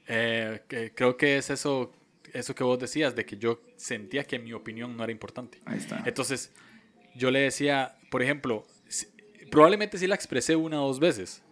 Eh, 0.06 0.92
creo 0.94 1.16
que 1.16 1.36
es 1.36 1.50
eso, 1.50 1.92
eso 2.32 2.54
que 2.54 2.64
vos 2.64 2.78
decías, 2.78 3.14
de 3.14 3.24
que 3.24 3.36
yo 3.36 3.62
sentía 3.76 4.24
que 4.24 4.38
mi 4.38 4.52
opinión 4.52 4.96
no 4.96 5.04
era 5.04 5.12
importante. 5.12 5.58
Ahí 5.64 5.78
está. 5.78 6.02
Entonces, 6.04 6.52
yo 7.14 7.30
le 7.30 7.40
decía, 7.40 7.96
por 8.10 8.22
ejemplo, 8.22 8.66
probablemente 9.50 9.98
sí 9.98 10.06
la 10.06 10.14
expresé 10.14 10.56
una 10.56 10.82
o 10.82 10.88
dos 10.88 11.00
veces, 11.00 11.42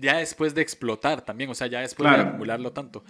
ya 0.00 0.18
después 0.18 0.54
de 0.54 0.62
explotar 0.62 1.22
también, 1.22 1.50
o 1.50 1.54
sea, 1.54 1.66
ya 1.66 1.80
después 1.80 2.10
de 2.10 2.16
acumularlo 2.16 2.72
tanto. 2.72 3.04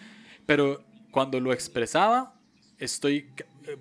Pero 0.46 0.84
cuando 1.10 1.40
lo 1.40 1.52
expresaba, 1.52 2.34
estoy, 2.78 3.30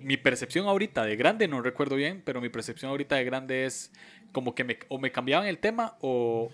mi 0.00 0.16
percepción 0.16 0.66
ahorita 0.66 1.04
de 1.04 1.16
grande, 1.16 1.48
no 1.48 1.60
recuerdo 1.60 1.96
bien, 1.96 2.22
pero 2.24 2.40
mi 2.40 2.48
percepción 2.48 2.90
ahorita 2.90 3.16
de 3.16 3.24
grande 3.24 3.64
es 3.64 3.92
como 4.32 4.54
que 4.54 4.64
me, 4.64 4.78
o 4.88 4.98
me 4.98 5.10
cambiaban 5.10 5.46
el 5.46 5.58
tema 5.58 5.96
o, 6.00 6.50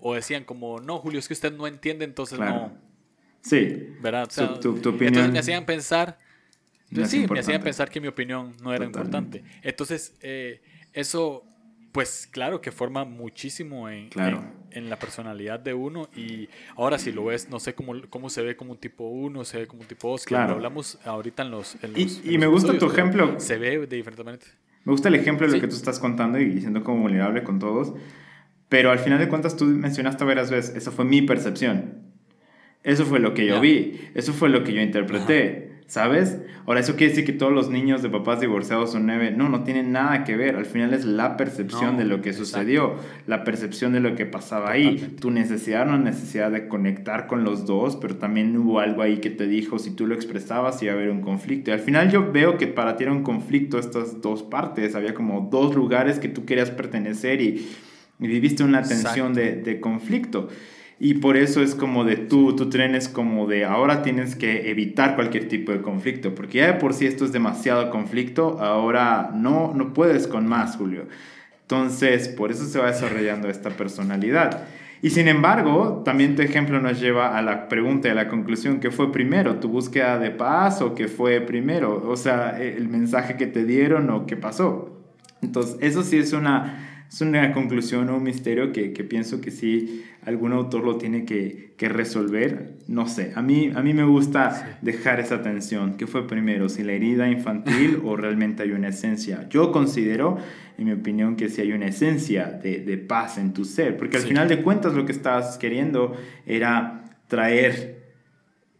o, 0.00 0.14
decían 0.14 0.44
como, 0.44 0.80
no, 0.80 0.98
Julio, 0.98 1.18
es 1.18 1.28
que 1.28 1.34
usted 1.34 1.52
no 1.52 1.66
entiende, 1.66 2.04
entonces 2.04 2.38
no. 2.38 2.72
Sí. 3.42 3.94
¿Verdad? 4.00 4.28
Entonces 4.36 5.30
me 5.30 5.38
hacían 5.38 5.66
pensar, 5.66 6.18
sí, 7.04 7.26
me 7.28 7.40
hacían 7.40 7.62
pensar 7.62 7.90
que 7.90 8.00
mi 8.00 8.08
opinión 8.08 8.52
no 8.62 8.72
era 8.72 8.84
importante. 8.84 9.42
Entonces, 9.62 10.14
eh, 10.22 10.62
eso 10.92 11.44
pues 11.96 12.28
claro 12.30 12.60
que 12.60 12.72
forma 12.72 13.06
muchísimo 13.06 13.88
en, 13.88 14.10
en, 14.70 14.90
la 14.90 14.98
personalidad 14.98 15.58
de 15.58 15.72
uno 15.72 16.10
y 16.14 16.46
ahora 16.76 16.98
si 16.98 17.10
lo 17.10 17.24
ves, 17.24 17.48
no 17.48 17.58
sé 17.58 17.74
cómo, 17.74 17.94
cómo 18.10 18.28
se 18.28 18.42
ve 18.42 18.54
como 18.54 18.72
un 18.72 18.78
tipo 18.78 19.04
1, 19.04 19.46
se 19.46 19.60
ve 19.60 19.66
como 19.66 19.80
un 19.80 19.88
tipo 19.88 20.10
2, 20.10 20.26
claro. 20.26 20.48
lo 20.48 20.54
hablamos 20.56 20.98
ahorita 21.06 21.42
en 21.44 21.52
los... 21.52 21.78
y, 22.22 22.36
me 22.36 22.46
gusta 22.48 22.76
tu 22.76 22.84
ejemplo. 22.84 23.40
Se 23.40 23.56
ve 23.56 23.86
de 23.86 23.96
diferentes 23.96 24.22
maneras. 24.22 24.46
Me 24.84 24.92
gusta 24.92 25.08
el 25.08 25.14
ejemplo 25.14 25.46
de 25.46 25.54
lo 25.54 25.60
que 25.62 25.68
tú 25.68 25.74
estás 25.74 25.98
contando 25.98 26.38
y 26.38 26.60
siendo 26.60 26.84
como 26.84 27.00
vulnerable 27.00 27.42
con 27.42 27.58
todos, 27.58 27.94
pero 28.68 28.90
al 28.90 28.98
final 28.98 29.18
de 29.18 29.30
cuentas 29.30 29.56
tú 29.56 29.64
mencionaste 29.64 30.22
varias 30.22 30.50
veces, 30.50 30.76
esa 30.76 30.90
fue 30.90 31.06
mi 31.06 31.22
percepción. 31.22 32.02
Eso 32.82 33.06
fue 33.06 33.20
lo 33.20 33.32
que 33.32 33.46
yo 33.46 33.58
vi, 33.58 34.10
eso 34.14 34.34
fue 34.34 34.50
lo 34.50 34.64
que 34.64 34.74
yo 34.74 34.82
interpreté. 34.82 35.65
¿Sabes? 35.86 36.38
Ahora, 36.66 36.80
¿eso 36.80 36.96
quiere 36.96 37.10
decir 37.10 37.24
que 37.24 37.32
todos 37.32 37.52
los 37.52 37.70
niños 37.70 38.02
de 38.02 38.08
papás 38.08 38.40
divorciados 38.40 38.90
son 38.90 39.06
nueve? 39.06 39.30
No, 39.30 39.48
no 39.48 39.62
tienen 39.62 39.92
nada 39.92 40.24
que 40.24 40.36
ver. 40.36 40.56
Al 40.56 40.66
final 40.66 40.92
es 40.92 41.04
la 41.04 41.36
percepción 41.36 41.96
de 41.96 42.04
lo 42.04 42.20
que 42.22 42.32
sucedió, 42.32 42.96
la 43.28 43.44
percepción 43.44 43.92
de 43.92 44.00
lo 44.00 44.16
que 44.16 44.26
pasaba 44.26 44.72
ahí. 44.72 45.14
Tu 45.20 45.30
necesidad, 45.30 45.86
no 45.86 45.96
necesidad 45.96 46.50
de 46.50 46.66
conectar 46.66 47.28
con 47.28 47.44
los 47.44 47.66
dos, 47.66 47.94
pero 47.94 48.16
también 48.16 48.56
hubo 48.56 48.80
algo 48.80 49.00
ahí 49.02 49.18
que 49.18 49.30
te 49.30 49.46
dijo, 49.46 49.78
si 49.78 49.92
tú 49.92 50.08
lo 50.08 50.16
expresabas, 50.16 50.82
iba 50.82 50.92
a 50.92 50.96
haber 50.96 51.10
un 51.10 51.20
conflicto. 51.20 51.70
Y 51.70 51.74
al 51.74 51.80
final 51.80 52.10
yo 52.10 52.32
veo 52.32 52.58
que 52.58 52.66
para 52.66 52.96
ti 52.96 53.04
era 53.04 53.12
un 53.12 53.22
conflicto 53.22 53.78
estas 53.78 54.20
dos 54.20 54.42
partes. 54.42 54.96
Había 54.96 55.14
como 55.14 55.48
dos 55.52 55.76
lugares 55.76 56.18
que 56.18 56.28
tú 56.28 56.44
querías 56.44 56.72
pertenecer 56.72 57.40
y, 57.40 57.68
viviste 58.18 58.64
una 58.64 58.82
tensión 58.82 59.34
de, 59.34 59.52
de 59.62 59.78
conflicto. 59.78 60.48
Y 60.98 61.14
por 61.14 61.36
eso 61.36 61.62
es 61.62 61.74
como 61.74 62.04
de 62.04 62.16
tú, 62.16 62.56
tú 62.56 62.70
trenes 62.70 63.08
como 63.08 63.46
de 63.46 63.66
ahora 63.66 64.02
tienes 64.02 64.34
que 64.34 64.70
evitar 64.70 65.14
cualquier 65.14 65.46
tipo 65.46 65.72
de 65.72 65.82
conflicto, 65.82 66.34
porque 66.34 66.58
ya 66.58 66.68
de 66.68 66.74
por 66.74 66.94
sí 66.94 67.06
esto 67.06 67.26
es 67.26 67.32
demasiado 67.32 67.90
conflicto, 67.90 68.58
ahora 68.60 69.30
no, 69.34 69.74
no 69.74 69.92
puedes 69.92 70.26
con 70.26 70.46
más, 70.46 70.76
Julio. 70.76 71.06
Entonces, 71.62 72.28
por 72.28 72.50
eso 72.50 72.64
se 72.64 72.78
va 72.78 72.86
desarrollando 72.86 73.48
esta 73.48 73.70
personalidad. 73.70 74.68
Y 75.02 75.10
sin 75.10 75.28
embargo, 75.28 76.02
también 76.04 76.34
tu 76.34 76.42
ejemplo 76.42 76.80
nos 76.80 76.98
lleva 76.98 77.36
a 77.36 77.42
la 77.42 77.68
pregunta 77.68 78.08
y 78.08 78.12
a 78.12 78.14
la 78.14 78.28
conclusión, 78.28 78.80
¿qué 78.80 78.90
fue 78.90 79.12
primero? 79.12 79.56
¿Tu 79.56 79.68
búsqueda 79.68 80.18
de 80.18 80.30
paz 80.30 80.80
o 80.80 80.94
qué 80.94 81.08
fue 81.08 81.40
primero? 81.42 82.08
O 82.08 82.16
sea, 82.16 82.58
el 82.58 82.88
mensaje 82.88 83.36
que 83.36 83.46
te 83.46 83.64
dieron 83.64 84.08
o 84.08 84.24
qué 84.24 84.36
pasó. 84.36 84.96
Entonces, 85.42 85.76
eso 85.80 86.02
sí 86.02 86.16
es 86.16 86.32
una 86.32 86.95
es 87.08 87.20
una 87.20 87.52
conclusión 87.52 88.08
o 88.10 88.16
un 88.16 88.22
misterio 88.22 88.72
que, 88.72 88.92
que, 88.92 89.04
pienso 89.04 89.40
que 89.40 89.50
sí 89.50 90.04
algún 90.24 90.52
autor 90.52 90.84
lo 90.84 90.96
tiene 90.96 91.24
que, 91.24 91.74
que, 91.76 91.88
resolver. 91.88 92.78
No 92.88 93.08
sé, 93.08 93.32
a 93.36 93.42
mí, 93.42 93.70
a 93.74 93.82
mí 93.82 93.94
me 93.94 94.04
gusta 94.04 94.78
dejar 94.82 95.20
esa 95.20 95.42
tensión. 95.42 95.96
¿Qué 95.96 96.06
fue 96.06 96.26
primero? 96.26 96.68
¿Si 96.68 96.82
la 96.82 96.92
herida 96.92 97.28
infantil 97.28 98.00
o 98.04 98.16
realmente 98.16 98.64
hay 98.64 98.72
una 98.72 98.88
esencia? 98.88 99.48
Yo 99.48 99.70
considero, 99.70 100.38
en 100.78 100.86
mi 100.86 100.92
opinión, 100.92 101.36
que 101.36 101.48
sí 101.48 101.60
hay 101.60 101.72
una 101.72 101.86
esencia 101.86 102.46
de, 102.46 102.80
de 102.80 102.98
paz 102.98 103.38
en 103.38 103.52
tu 103.52 103.64
ser, 103.64 103.96
porque 103.96 104.16
al 104.16 104.24
final 104.24 104.48
de 104.48 104.62
cuentas 104.62 104.94
lo 104.94 105.06
que 105.06 105.12
estabas 105.12 105.58
queriendo 105.58 106.16
era 106.44 107.04
traer 107.28 108.14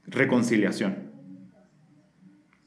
reconciliación. 0.06 1.06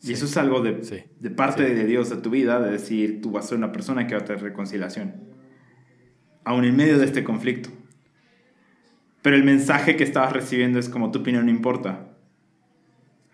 Y 0.01 0.13
eso 0.13 0.23
es 0.23 0.37
algo 0.37 0.61
de, 0.61 1.05
de 1.19 1.29
parte 1.29 1.75
de 1.75 1.85
Dios 1.85 2.13
a 2.13 2.21
tu 2.21 2.29
vida, 2.29 2.61
de 2.61 2.71
decir, 2.71 3.21
tú 3.21 3.31
vas 3.31 3.45
a 3.45 3.47
ser 3.49 3.57
una 3.57 3.73
persona 3.73 4.07
que 4.07 4.15
va 4.15 4.21
a 4.21 4.23
traer 4.23 4.41
reconciliación 4.41 5.28
aún 6.49 6.65
en 6.65 6.75
medio 6.75 6.97
de 6.97 7.05
este 7.05 7.23
conflicto. 7.23 7.69
Pero 9.21 9.35
el 9.35 9.43
mensaje 9.43 9.95
que 9.95 10.03
estabas 10.03 10.33
recibiendo 10.33 10.79
es 10.79 10.89
como 10.89 11.11
tu 11.11 11.19
opinión 11.19 11.45
no 11.45 11.51
importa. 11.51 12.07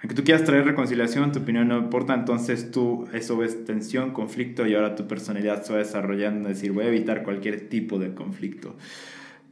Aunque 0.02 0.16
tú 0.16 0.26
quieras 0.26 0.44
traer 0.44 0.66
reconciliación, 0.66 1.32
tu 1.32 1.40
opinión 1.40 1.70
no 1.70 1.78
importa, 1.78 2.14
entonces 2.14 2.72
tú 2.72 3.08
eso 3.14 3.38
ves 3.38 3.64
tensión, 3.64 4.12
conflicto 4.12 4.68
y 4.68 4.76
ahora 4.76 4.96
tu 4.96 5.08
personalidad 5.08 5.64
se 5.64 5.72
va 5.72 5.80
desarrollando, 5.80 6.50
es 6.50 6.58
decir, 6.58 6.74
voy 6.74 6.84
a 6.84 6.88
evitar 6.90 7.24
cualquier 7.24 7.70
tipo 7.70 8.00
de 8.00 8.14
conflicto 8.14 8.76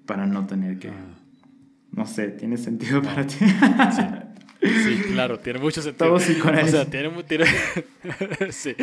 para 0.05 0.25
no 0.25 0.46
tener 0.46 0.77
que... 0.77 0.89
Ah. 0.89 1.15
No 1.91 2.05
sé, 2.05 2.29
¿tiene 2.29 2.58
sentido 2.58 3.01
para 3.01 3.25
ti? 3.25 3.36
Sí. 3.38 4.01
Claro, 5.12 5.39
tiene 5.39 5.60
mucho 5.60 5.82
sentido. 5.82 6.08
Todo 6.08 6.15
O 6.15 6.67
sea, 6.67 6.86
tiene, 6.86 7.24
tiene 7.24 7.46
sí, 8.51 8.75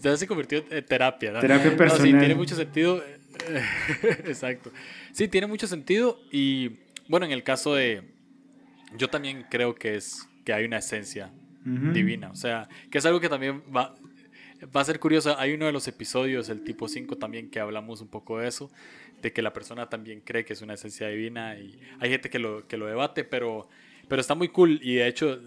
ya 0.00 0.16
se 0.16 0.26
convirtió 0.26 0.64
en 0.70 0.84
terapia. 0.84 1.32
¿no? 1.32 1.40
Terapia 1.40 1.76
personal. 1.76 2.06
sí, 2.06 2.18
tiene 2.18 2.34
mucho 2.34 2.54
sentido. 2.54 3.02
Exacto. 4.26 4.72
Sí, 5.12 5.28
tiene 5.28 5.46
mucho 5.46 5.66
sentido 5.66 6.20
y 6.30 6.72
bueno, 7.08 7.26
en 7.26 7.32
el 7.32 7.42
caso 7.42 7.74
de... 7.74 8.02
Yo 8.96 9.08
también 9.08 9.44
creo 9.50 9.74
que 9.74 9.96
es 9.96 10.26
que 10.44 10.52
hay 10.52 10.64
una 10.64 10.78
esencia 10.78 11.30
divina, 11.64 12.30
o 12.30 12.34
sea, 12.34 12.66
que 12.90 12.96
es 12.96 13.04
algo 13.04 13.20
que 13.20 13.28
también 13.28 13.62
va, 13.74 13.94
va 14.74 14.80
a 14.80 14.84
ser 14.84 14.98
curioso. 14.98 15.38
Hay 15.38 15.52
uno 15.52 15.66
de 15.66 15.72
los 15.72 15.86
episodios, 15.88 16.48
el 16.48 16.64
tipo 16.64 16.88
5 16.88 17.16
también, 17.16 17.50
que 17.50 17.60
hablamos 17.60 18.00
un 18.00 18.08
poco 18.08 18.38
de 18.38 18.48
eso, 18.48 18.70
de 19.20 19.32
que 19.32 19.42
la 19.42 19.52
persona 19.52 19.90
también 19.90 20.22
cree 20.22 20.46
que 20.46 20.54
es 20.54 20.62
una 20.62 20.74
esencia 20.74 21.08
divina 21.08 21.58
y 21.58 21.78
hay 22.00 22.10
gente 22.10 22.30
que 22.30 22.38
lo, 22.38 22.66
que 22.66 22.78
lo 22.78 22.86
debate, 22.86 23.24
pero, 23.24 23.68
pero 24.08 24.20
está 24.20 24.34
muy 24.34 24.48
cool 24.48 24.80
y 24.82 24.96
de 24.96 25.06
hecho 25.06 25.38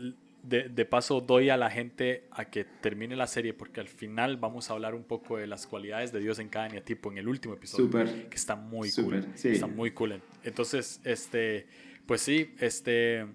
de, 0.44 0.70
de, 0.70 0.86
paso 0.86 1.22
doy 1.22 1.50
a 1.50 1.58
la 1.58 1.70
gente 1.70 2.27
a 2.32 2.46
que 2.46 2.63
termine 2.63 3.15
la 3.15 3.27
serie 3.27 3.53
porque 3.53 3.80
al 3.80 3.88
final 3.88 4.38
vamos 4.38 4.70
a 4.70 4.74
hablar 4.74 4.96
un 4.96 5.03
poco 5.03 5.38
de 5.38 5.48
las 5.48 5.68
cualidades 5.68 6.12
de 6.12 6.20
Dios 6.20 6.39
en 6.39 6.50
cada 6.50 6.70
tipo 6.82 7.12
en 7.12 7.18
el 7.18 7.27
último 7.27 7.53
episodio. 7.53 7.86
Super, 7.86 8.30
que 8.30 8.36
está 8.36 8.56
muy 8.56 8.91
cool. 8.91 9.27
Está 9.44 9.68
muy 9.68 9.91
cool. 9.91 10.22
Entonces, 10.44 11.00
este, 11.03 11.68
pues 12.06 12.22
sí, 12.22 12.53
este... 12.60 13.27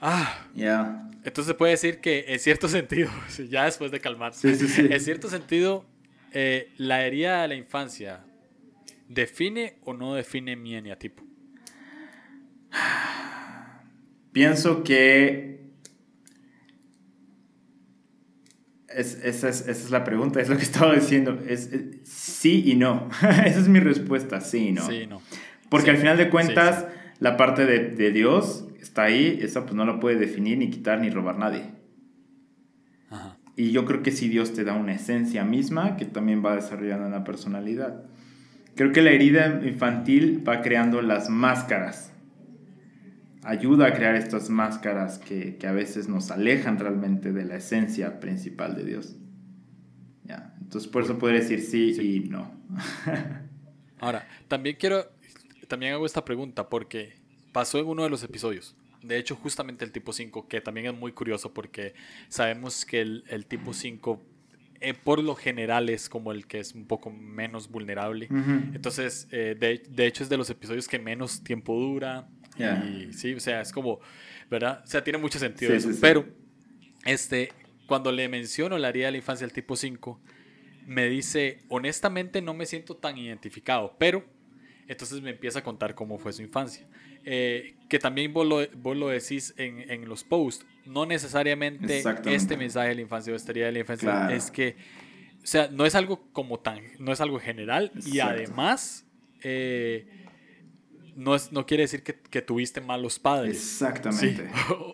Ah, 0.00 0.48
ya. 0.54 1.08
Entonces 1.24 1.46
se 1.46 1.54
puede 1.54 1.72
decir 1.72 2.00
que 2.00 2.24
en 2.28 2.38
cierto 2.38 2.68
sentido, 2.70 3.10
ya 3.50 3.64
después 3.64 3.90
de 3.90 4.00
calmarse, 4.00 4.48
en 4.48 5.00
cierto 5.00 5.28
sentido, 5.28 5.84
eh, 6.32 6.72
la 6.76 7.06
herida 7.06 7.42
de 7.42 7.48
la 7.48 7.54
infancia 7.54 8.24
define 9.08 9.78
o 9.84 9.94
no 9.94 10.14
define 10.14 10.56
mi 10.56 10.74
eneatipo. 10.74 11.22
Pienso 14.36 14.84
que 14.84 15.70
esa, 18.94 19.48
es, 19.48 19.90
la 19.90 20.04
pregunta, 20.04 20.42
es 20.42 20.50
lo 20.50 20.58
que 20.58 20.62
estaba 20.62 20.94
diciendo. 20.94 21.42
Es, 21.48 21.70
sí 22.02 22.62
y 22.66 22.74
no. 22.74 23.08
esa 23.22 23.60
es 23.60 23.68
mi 23.68 23.80
respuesta, 23.80 24.42
sí 24.42 24.68
y 24.68 24.72
no. 24.72 24.86
Sí 24.86 25.06
no. 25.08 25.22
Porque 25.70 25.88
al 25.88 25.96
final 25.96 26.18
de 26.18 26.28
cuentas, 26.28 26.84
la 27.18 27.38
parte 27.38 27.64
de, 27.64 28.12
Dios 28.12 28.66
está 28.78 29.04
ahí, 29.04 29.38
esa 29.40 29.62
pues 29.62 29.74
no 29.74 29.86
la 29.86 30.00
puede 30.00 30.16
definir, 30.16 30.58
ni 30.58 30.68
quitar, 30.68 31.00
ni 31.00 31.08
robar 31.08 31.38
nadie. 31.38 31.70
Y 33.56 33.70
yo 33.70 33.86
creo 33.86 34.02
que 34.02 34.10
si 34.10 34.28
Dios 34.28 34.52
te 34.52 34.64
da 34.64 34.74
una 34.74 34.92
esencia 34.92 35.44
misma, 35.44 35.96
que 35.96 36.04
también 36.04 36.44
va 36.44 36.56
desarrollando 36.56 37.06
una 37.06 37.24
personalidad. 37.24 38.04
Creo 38.74 38.92
que 38.92 39.00
la 39.00 39.12
herida 39.12 39.62
infantil 39.64 40.46
va 40.46 40.60
creando 40.60 41.00
las 41.00 41.30
máscaras 41.30 42.12
ayuda 43.46 43.86
a 43.86 43.94
crear 43.94 44.16
estas 44.16 44.50
máscaras 44.50 45.18
que, 45.18 45.56
que, 45.56 45.66
a 45.66 45.72
veces 45.72 46.08
nos 46.08 46.30
alejan 46.30 46.78
realmente 46.78 47.32
de 47.32 47.44
la 47.44 47.56
esencia 47.56 48.18
principal 48.20 48.74
de 48.76 48.84
Dios. 48.84 49.16
¿Ya? 50.24 50.54
Entonces 50.60 50.90
por 50.90 51.04
eso 51.04 51.18
podría 51.18 51.40
decir 51.40 51.60
sí, 51.60 51.94
y 52.00 52.28
no. 52.28 52.50
Ahora, 54.00 54.26
también 54.48 54.76
quiero, 54.78 55.10
también 55.68 55.94
hago 55.94 56.04
esta 56.04 56.24
pregunta 56.24 56.68
porque 56.68 57.14
pasó 57.52 57.78
en 57.78 57.86
uno 57.86 58.02
de 58.02 58.10
los 58.10 58.22
episodios. 58.22 58.74
De 59.02 59.16
hecho, 59.16 59.36
justamente 59.36 59.84
el 59.84 59.92
tipo 59.92 60.12
5, 60.12 60.48
que 60.48 60.60
también 60.60 60.86
es 60.86 60.94
muy 60.94 61.12
curioso 61.12 61.54
porque 61.54 61.94
sabemos 62.28 62.84
que 62.84 63.00
el, 63.00 63.24
el 63.28 63.46
tipo 63.46 63.72
5 63.72 64.20
eh, 64.80 64.94
por 64.94 65.22
lo 65.22 65.34
general 65.34 65.88
es 65.88 66.08
como 66.08 66.32
el 66.32 66.46
que 66.46 66.60
es 66.60 66.74
un 66.74 66.86
poco 66.86 67.10
menos 67.10 67.70
vulnerable. 67.70 68.28
Entonces, 68.74 69.28
eh, 69.30 69.56
de, 69.58 69.82
de, 69.88 70.06
hecho 70.06 70.22
es 70.22 70.28
de 70.28 70.36
los 70.36 70.50
episodios 70.50 70.88
que 70.88 70.98
menos 70.98 71.42
tiempo 71.42 71.74
dura. 71.74 72.28
Y 72.58 73.12
sí, 73.12 73.34
o 73.34 73.40
sea, 73.40 73.60
es 73.60 73.72
como, 73.72 74.00
¿verdad? 74.50 74.82
O 74.84 74.86
sea, 74.86 75.02
tiene 75.02 75.18
mucho 75.18 75.38
sentido 75.38 75.72
eso. 75.74 75.90
Pero, 76.00 76.26
este, 77.04 77.52
cuando 77.86 78.12
le 78.12 78.28
menciono 78.28 78.78
la 78.78 78.88
herida 78.88 79.06
de 79.06 79.12
la 79.12 79.18
infancia 79.18 79.46
del 79.46 79.54
tipo 79.54 79.76
5, 79.76 80.20
me 80.86 81.06
dice, 81.08 81.58
honestamente 81.68 82.40
no 82.40 82.54
me 82.54 82.66
siento 82.66 82.96
tan 82.96 83.18
identificado, 83.18 83.96
pero 83.98 84.24
entonces 84.88 85.20
me 85.20 85.30
empieza 85.30 85.58
a 85.60 85.64
contar 85.64 85.94
cómo 85.94 86.18
fue 86.18 86.32
su 86.32 86.42
infancia. 86.42 86.86
Eh, 87.24 87.74
que 87.88 87.98
también 87.98 88.32
vos 88.32 88.46
lo, 88.46 88.64
vos 88.76 88.96
lo 88.96 89.08
decís 89.08 89.52
en, 89.56 89.90
en, 89.90 90.08
los 90.08 90.22
posts, 90.22 90.64
no 90.84 91.06
necesariamente 91.06 92.04
este 92.26 92.56
mensaje 92.56 92.90
de 92.90 92.94
la 92.94 93.00
infancia 93.00 93.32
o 93.32 93.36
esta 93.36 93.50
herida 93.50 93.66
de 93.66 93.72
la 93.72 93.78
infancia 93.80 94.32
es 94.32 94.52
que, 94.52 94.76
o 95.42 95.46
sea, 95.46 95.68
no 95.68 95.86
es 95.86 95.96
algo 95.96 96.28
como 96.32 96.60
tan, 96.60 96.82
no 97.00 97.12
es 97.12 97.20
algo 97.20 97.38
general 97.40 97.90
y 98.04 98.20
además... 98.20 99.04
Eh, 99.42 100.25
no, 101.16 101.34
es, 101.34 101.50
no 101.50 101.66
quiere 101.66 101.84
decir 101.84 102.02
que, 102.02 102.14
que 102.14 102.42
tuviste 102.42 102.80
malos 102.80 103.18
padres. 103.18 103.56
Exactamente. 103.56 104.48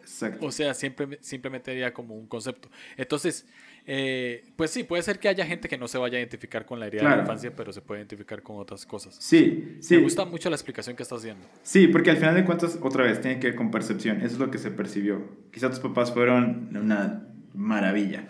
Sí. 0.05 0.27
O, 0.41 0.47
o 0.47 0.53
sea, 0.53 0.75
siempre, 0.75 1.19
simplemente 1.21 1.73
sería 1.73 1.93
como 1.93 2.15
un 2.15 2.27
concepto. 2.27 2.71
Entonces, 2.97 3.47
eh, 3.85 4.45
pues 4.55 4.71
sí, 4.71 4.85
puede 4.85 5.03
ser 5.03 5.19
que 5.19 5.29
haya 5.29 5.45
gente 5.45 5.69
que 5.69 5.77
no 5.77 5.89
se 5.89 5.99
vaya 5.99 6.17
a 6.17 6.21
identificar 6.21 6.65
con 6.65 6.79
la 6.79 6.87
herida 6.87 7.03
de 7.03 7.17
la 7.17 7.23
infancia, 7.23 7.55
pero 7.55 7.73
se 7.73 7.81
puede 7.81 8.01
identificar 8.01 8.43
con 8.43 8.59
otras 8.59 8.87
cosas. 8.87 9.17
Sí, 9.19 9.77
sí. 9.81 9.97
Me 9.97 10.03
gusta 10.03 10.25
mucho 10.25 10.49
la 10.51 10.57
explicación 10.57 10.95
que 10.95 11.03
estás 11.03 11.19
haciendo. 11.19 11.47
Sí, 11.63 11.89
porque 11.89 12.11
al 12.11 12.17
final 12.17 12.35
de 12.35 12.45
cuentas, 12.45 12.79
otra 12.81 13.05
vez, 13.05 13.21
tiene 13.21 13.41
que 13.41 13.49
ver 13.49 13.57
con 13.57 13.71
percepción. 13.71 14.19
Eso 14.19 14.35
es 14.35 14.39
lo 14.39 14.51
que 14.51 14.59
se 14.59 14.71
percibió. 14.71 15.23
Quizá 15.53 15.69
tus 15.69 15.81
papás 15.81 16.13
fueron 16.13 16.77
una 16.77 17.27
maravilla, 17.55 18.29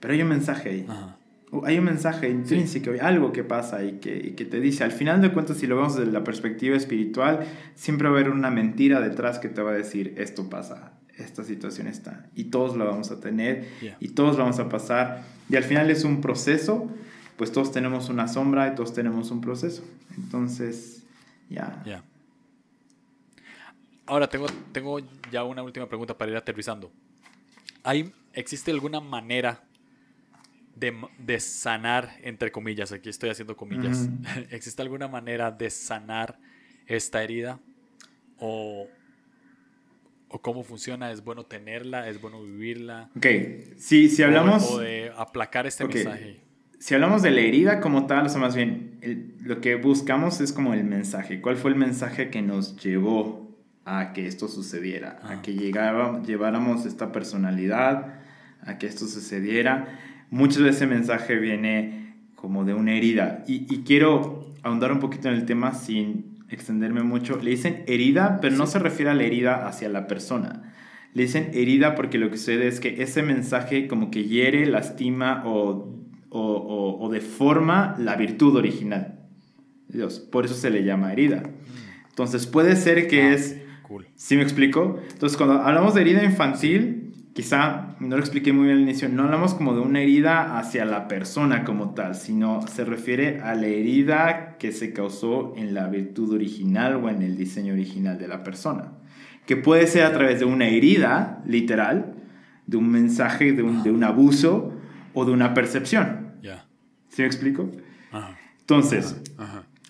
pero 0.00 0.14
hay 0.14 0.22
un 0.22 0.28
mensaje 0.28 0.70
ahí. 0.70 0.86
Hay 1.64 1.78
un 1.78 1.84
mensaje 1.84 2.28
intrínseco, 2.28 2.92
hay 2.92 3.00
algo 3.00 3.32
que 3.32 3.42
pasa 3.42 3.82
y 3.84 3.94
que, 3.94 4.16
y 4.16 4.30
que 4.32 4.44
te 4.44 4.60
dice, 4.60 4.84
al 4.84 4.92
final 4.92 5.20
de 5.20 5.32
cuentas, 5.32 5.56
si 5.56 5.66
lo 5.66 5.76
vemos 5.76 5.96
desde 5.96 6.12
la 6.12 6.22
perspectiva 6.22 6.76
espiritual, 6.76 7.40
siempre 7.74 8.08
va 8.08 8.16
a 8.16 8.20
haber 8.20 8.30
una 8.30 8.50
mentira 8.50 9.00
detrás 9.00 9.40
que 9.40 9.48
te 9.48 9.60
va 9.60 9.72
a 9.72 9.74
decir, 9.74 10.14
esto 10.16 10.48
pasa, 10.48 10.92
esta 11.16 11.42
situación 11.42 11.88
está. 11.88 12.28
Y 12.36 12.44
todos 12.44 12.76
la 12.76 12.84
vamos 12.84 13.10
a 13.10 13.20
tener 13.20 13.68
y 13.98 14.08
todos 14.10 14.36
vamos 14.36 14.60
a 14.60 14.68
pasar. 14.68 15.24
Y 15.48 15.56
al 15.56 15.64
final 15.64 15.90
es 15.90 16.04
un 16.04 16.20
proceso, 16.20 16.88
pues 17.36 17.50
todos 17.50 17.72
tenemos 17.72 18.08
una 18.08 18.28
sombra 18.28 18.68
y 18.68 18.74
todos 18.76 18.92
tenemos 18.92 19.32
un 19.32 19.40
proceso. 19.40 19.82
Entonces, 20.16 21.02
ya. 21.48 21.82
Ahora 24.06 24.28
tengo, 24.28 24.46
tengo 24.72 25.00
ya 25.30 25.44
una 25.44 25.62
última 25.62 25.86
pregunta 25.86 26.16
para 26.16 26.30
ir 26.30 26.36
aterrizando. 26.36 26.92
¿Hay, 27.82 28.12
¿Existe 28.34 28.70
alguna 28.70 29.00
manera 29.00 29.62
de, 30.80 30.96
de 31.18 31.38
sanar, 31.38 32.16
entre 32.22 32.50
comillas, 32.50 32.90
aquí 32.90 33.10
estoy 33.10 33.30
haciendo 33.30 33.56
comillas, 33.56 34.08
¿existe 34.50 34.80
alguna 34.82 35.06
manera 35.08 35.50
de 35.50 35.70
sanar 35.70 36.38
esta 36.86 37.22
herida? 37.22 37.60
¿O, 38.38 38.88
o 40.28 40.40
cómo 40.40 40.64
funciona, 40.64 41.12
es 41.12 41.22
bueno 41.22 41.44
tenerla, 41.44 42.08
es 42.08 42.20
bueno 42.20 42.42
vivirla. 42.42 43.10
Ok, 43.14 43.26
si, 43.76 44.08
si 44.08 44.22
hablamos... 44.22 44.70
O, 44.72 44.78
de 44.78 45.12
aplacar 45.14 45.66
este 45.66 45.86
mensaje. 45.86 46.40
Si 46.78 46.94
hablamos 46.94 47.20
de 47.20 47.30
la 47.30 47.42
herida 47.42 47.80
como 47.80 48.06
tal, 48.06 48.24
o 48.24 48.28
sea, 48.30 48.40
más 48.40 48.56
bien, 48.56 49.36
lo 49.42 49.60
que 49.60 49.74
buscamos 49.74 50.40
es 50.40 50.54
como 50.54 50.72
el 50.72 50.84
mensaje. 50.84 51.42
¿Cuál 51.42 51.58
fue 51.58 51.72
el 51.72 51.76
mensaje 51.76 52.30
que 52.30 52.40
nos 52.40 52.76
llevó 52.82 53.54
a 53.84 54.14
que 54.14 54.26
esto 54.26 54.48
sucediera? 54.48 55.18
A 55.22 55.32
ah. 55.32 55.42
que 55.42 55.52
llegara, 55.52 56.22
lleváramos 56.22 56.86
esta 56.86 57.12
personalidad, 57.12 58.14
a 58.62 58.78
que 58.78 58.86
esto 58.86 59.06
sucediera. 59.06 60.09
Muchas 60.30 60.62
veces 60.62 60.76
ese 60.76 60.86
mensaje 60.86 61.36
viene 61.36 62.14
como 62.34 62.64
de 62.64 62.74
una 62.74 62.94
herida. 62.94 63.44
Y, 63.46 63.66
y 63.72 63.82
quiero 63.82 64.46
ahondar 64.62 64.92
un 64.92 65.00
poquito 65.00 65.28
en 65.28 65.34
el 65.34 65.46
tema 65.46 65.74
sin 65.74 66.30
extenderme 66.50 67.02
mucho, 67.02 67.38
le 67.42 67.50
dicen 67.50 67.84
herida, 67.86 68.38
pero 68.40 68.56
no 68.56 68.66
se 68.66 68.78
refiere 68.78 69.10
a 69.10 69.14
la 69.14 69.22
herida 69.22 69.66
hacia 69.66 69.88
la 69.88 70.06
persona. 70.06 70.74
Le 71.14 71.22
dicen 71.22 71.50
herida 71.54 71.94
porque 71.94 72.18
lo 72.18 72.30
que 72.30 72.36
sucede 72.36 72.68
es 72.68 72.80
que 72.80 73.02
ese 73.02 73.22
mensaje 73.22 73.88
como 73.88 74.10
que 74.10 74.24
hiere, 74.24 74.66
lastima 74.66 75.42
o, 75.44 75.96
o, 76.30 76.98
o, 77.00 77.08
deforma 77.08 77.96
la 77.98 78.16
virtud 78.16 78.56
original. 78.56 79.18
Dios, 79.88 80.20
por 80.20 80.44
eso 80.44 80.54
se 80.54 80.70
le 80.70 80.84
llama 80.84 81.12
herida. 81.12 81.42
Entonces 82.08 82.46
puede 82.46 82.76
ser 82.76 83.08
que 83.08 83.22
ah, 83.22 83.32
es... 83.32 83.56
Cool. 83.82 84.06
¿Sí 84.14 84.36
me 84.36 84.42
explico? 84.42 85.00
Entonces 85.10 85.36
cuando 85.36 85.62
hablamos 85.62 85.94
de 85.94 86.02
herida 86.02 86.22
infantil, 86.22 87.09
quizá 87.34 87.96
no 88.00 88.16
lo 88.16 88.22
expliqué 88.22 88.52
muy 88.52 88.66
bien 88.66 88.78
al 88.78 88.82
inicio, 88.82 89.08
no 89.08 89.24
hablamos 89.24 89.54
como 89.54 89.74
de 89.74 89.80
una 89.80 90.00
herida 90.00 90.58
hacia 90.58 90.84
la 90.84 91.08
persona 91.08 91.64
como 91.64 91.94
tal, 91.94 92.14
sino 92.14 92.66
se 92.66 92.84
refiere 92.84 93.40
a 93.40 93.54
la 93.54 93.66
herida 93.66 94.56
que 94.58 94.72
se 94.72 94.92
causó 94.92 95.54
en 95.56 95.74
la 95.74 95.86
virtud 95.88 96.34
original 96.34 96.96
o 96.96 97.08
en 97.08 97.22
el 97.22 97.36
diseño 97.36 97.72
original 97.72 98.18
de 98.18 98.28
la 98.28 98.42
persona. 98.42 98.92
Que 99.46 99.56
puede 99.56 99.86
ser 99.86 100.04
a 100.04 100.12
través 100.12 100.40
de 100.40 100.44
una 100.44 100.66
herida, 100.66 101.42
literal, 101.46 102.14
de 102.66 102.76
un 102.76 102.90
mensaje, 102.90 103.52
de 103.52 103.62
un, 103.62 103.82
de 103.82 103.90
un 103.90 104.04
abuso 104.04 104.72
o 105.14 105.24
de 105.24 105.32
una 105.32 105.54
percepción. 105.54 106.34
Ya. 106.42 106.66
¿Sí 107.08 107.22
me 107.22 107.26
explico? 107.26 107.70
Entonces, 108.60 109.20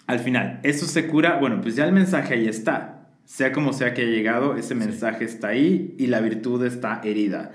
al 0.07 0.19
final, 0.21 0.61
eso 0.63 0.87
se 0.87 1.07
cura, 1.07 1.39
bueno, 1.39 1.61
pues 1.61 1.77
ya 1.77 1.85
el 1.85 1.93
mensaje 1.93 2.35
ahí 2.35 2.49
está 2.49 3.00
sea 3.31 3.53
como 3.53 3.73
sea 3.73 3.95
que 3.95 4.03
haya 4.03 4.11
llegado, 4.11 4.57
ese 4.57 4.75
mensaje 4.75 5.25
está 5.25 5.49
ahí 5.49 5.95
y 5.99 6.09
la 6.09 6.21
virtud 6.21 6.67
está 6.67 7.01
herida. 7.05 7.53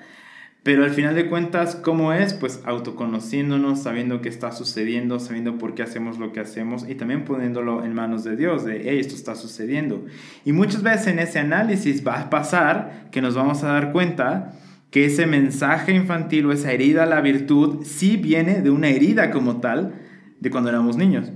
Pero 0.64 0.86
al 0.86 0.92
final 0.92 1.16
de 1.16 1.28
cuentas, 1.28 1.76
¿cómo 1.76 2.14
es? 2.14 2.34
Pues 2.34 2.62
autoconociéndonos, 2.64 3.84
sabiendo 3.84 4.22
qué 4.22 4.30
está 4.30 4.54
sucediendo, 4.54 5.20
sabiendo 5.20 5.58
por 5.58 5.76
qué 5.76 5.84
hacemos 5.84 6.18
lo 6.18 6.32
que 6.32 6.40
hacemos 6.40 6.88
y 6.88 6.96
también 6.96 7.26
poniéndolo 7.26 7.84
en 7.84 7.94
manos 7.94 8.24
de 8.24 8.38
Dios, 8.38 8.64
de, 8.64 8.84
hey, 8.86 9.00
esto 9.00 9.16
está 9.16 9.36
sucediendo. 9.36 10.06
Y 10.46 10.54
muchas 10.54 10.82
veces 10.82 11.08
en 11.08 11.20
ese 11.20 11.40
análisis 11.40 12.08
va 12.08 12.22
a 12.22 12.30
pasar 12.30 13.10
que 13.12 13.22
nos 13.22 13.36
vamos 13.36 13.62
a 13.66 13.74
dar 13.74 13.92
cuenta 13.92 14.54
que 14.92 15.06
ese 15.06 15.28
mensaje 15.28 15.94
infantil 15.94 16.46
o 16.46 16.54
esa 16.54 16.72
herida 16.72 17.04
a 17.04 17.06
la 17.06 17.20
virtud 17.20 17.84
sí 17.84 18.16
viene 18.16 18.62
de 18.62 18.70
una 18.70 18.88
herida 18.88 19.30
como 19.30 19.60
tal 19.60 19.94
de 20.40 20.50
cuando 20.50 20.70
éramos 20.70 20.96
niños, 20.96 21.34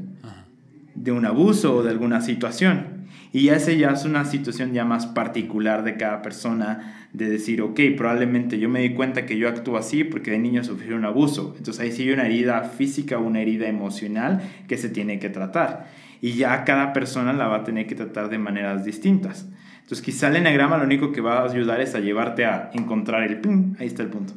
de 0.95 1.11
un 1.11 1.25
abuso 1.25 1.75
o 1.75 1.83
de 1.83 1.89
alguna 1.89 2.21
situación. 2.21 2.88
Y 3.31 3.49
ese 3.49 3.77
ya 3.77 3.91
es 3.91 4.05
una 4.05 4.25
situación 4.25 4.73
ya 4.73 4.85
más 4.85 5.05
particular 5.05 5.83
de 5.83 5.97
cada 5.97 6.21
persona, 6.21 7.07
de 7.13 7.29
decir, 7.29 7.61
ok, 7.61 7.79
probablemente 7.95 8.59
yo 8.59 8.69
me 8.69 8.81
di 8.81 8.93
cuenta 8.93 9.25
que 9.25 9.37
yo 9.37 9.47
actúo 9.47 9.77
así 9.77 10.03
porque 10.03 10.31
de 10.31 10.39
niño 10.39 10.63
sufrí 10.63 10.93
un 10.93 11.05
abuso. 11.05 11.53
Entonces 11.57 11.83
ahí 11.83 11.91
sí 11.91 12.03
hay 12.03 12.11
una 12.11 12.25
herida 12.25 12.63
física 12.63 13.19
o 13.19 13.21
una 13.21 13.41
herida 13.41 13.67
emocional 13.67 14.41
que 14.67 14.77
se 14.77 14.89
tiene 14.89 15.19
que 15.19 15.29
tratar. 15.29 15.87
Y 16.21 16.33
ya 16.33 16.63
cada 16.65 16.91
persona 16.91 17.33
la 17.33 17.47
va 17.47 17.57
a 17.57 17.63
tener 17.63 17.87
que 17.87 17.95
tratar 17.95 18.29
de 18.29 18.39
maneras 18.39 18.83
distintas. 18.83 19.47
Entonces 19.81 20.01
quizá 20.01 20.27
el 20.27 20.37
enagrama 20.37 20.77
lo 20.77 20.83
único 20.83 21.11
que 21.11 21.21
va 21.21 21.39
a 21.39 21.45
ayudar 21.45 21.81
es 21.81 21.95
a 21.95 21.99
llevarte 21.99 22.45
a 22.45 22.71
encontrar 22.73 23.23
el 23.23 23.39
pum, 23.39 23.75
ahí 23.79 23.87
está 23.87 24.03
el 24.03 24.09
punto. 24.09 24.33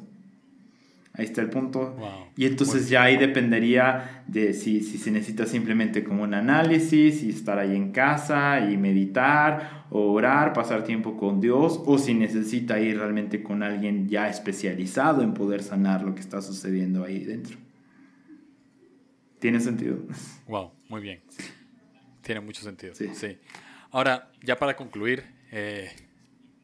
Ahí 1.15 1.27
está 1.27 1.43
el 1.43 1.51
punto. 1.51 1.95
Y 2.37 2.47
entonces 2.47 2.89
ya 2.89 3.03
ahí 3.03 3.19
dependería 3.19 4.25
de 4.27 4.55
si, 4.55 4.81
si, 4.81 4.97
se 4.97 5.11
necesita 5.11 5.45
simplemente 5.45 6.05
como 6.05 6.23
un 6.23 6.33
análisis 6.33 7.23
y 7.23 7.29
estar 7.29 7.59
ahí 7.59 7.77
en 7.77 7.93
casa 7.93 8.71
y 8.71 8.79
meditar, 8.79 9.85
o 9.91 10.11
orar, 10.13 10.55
pasar 10.55 10.85
tiempo 10.85 11.19
con 11.19 11.39
Dios, 11.39 11.83
o 11.85 11.99
si 11.99 12.15
necesita 12.15 12.81
ir 12.81 12.97
realmente 12.97 13.43
con 13.43 13.63
alguien 13.63 14.09
ya 14.09 14.29
especializado 14.31 15.23
en 15.23 15.35
poder 15.35 15.63
sanar 15.63 16.03
lo 16.03 16.15
que 16.15 16.23
está 16.23 16.41
sucediendo 16.41 17.05
ahí 17.05 17.25
dentro. 17.25 17.59
¿Tiene 19.39 19.61
sentido? 19.61 19.99
Wow, 20.49 20.73
muy 20.89 21.01
bien. 21.01 21.21
Tiene 22.23 22.41
mucho 22.41 22.63
sentido. 22.63 22.95
Sí. 22.95 23.39
Ahora, 23.91 24.31
ya 24.43 24.59
para 24.59 24.77
concluir, 24.77 25.25
eh, 25.51 25.91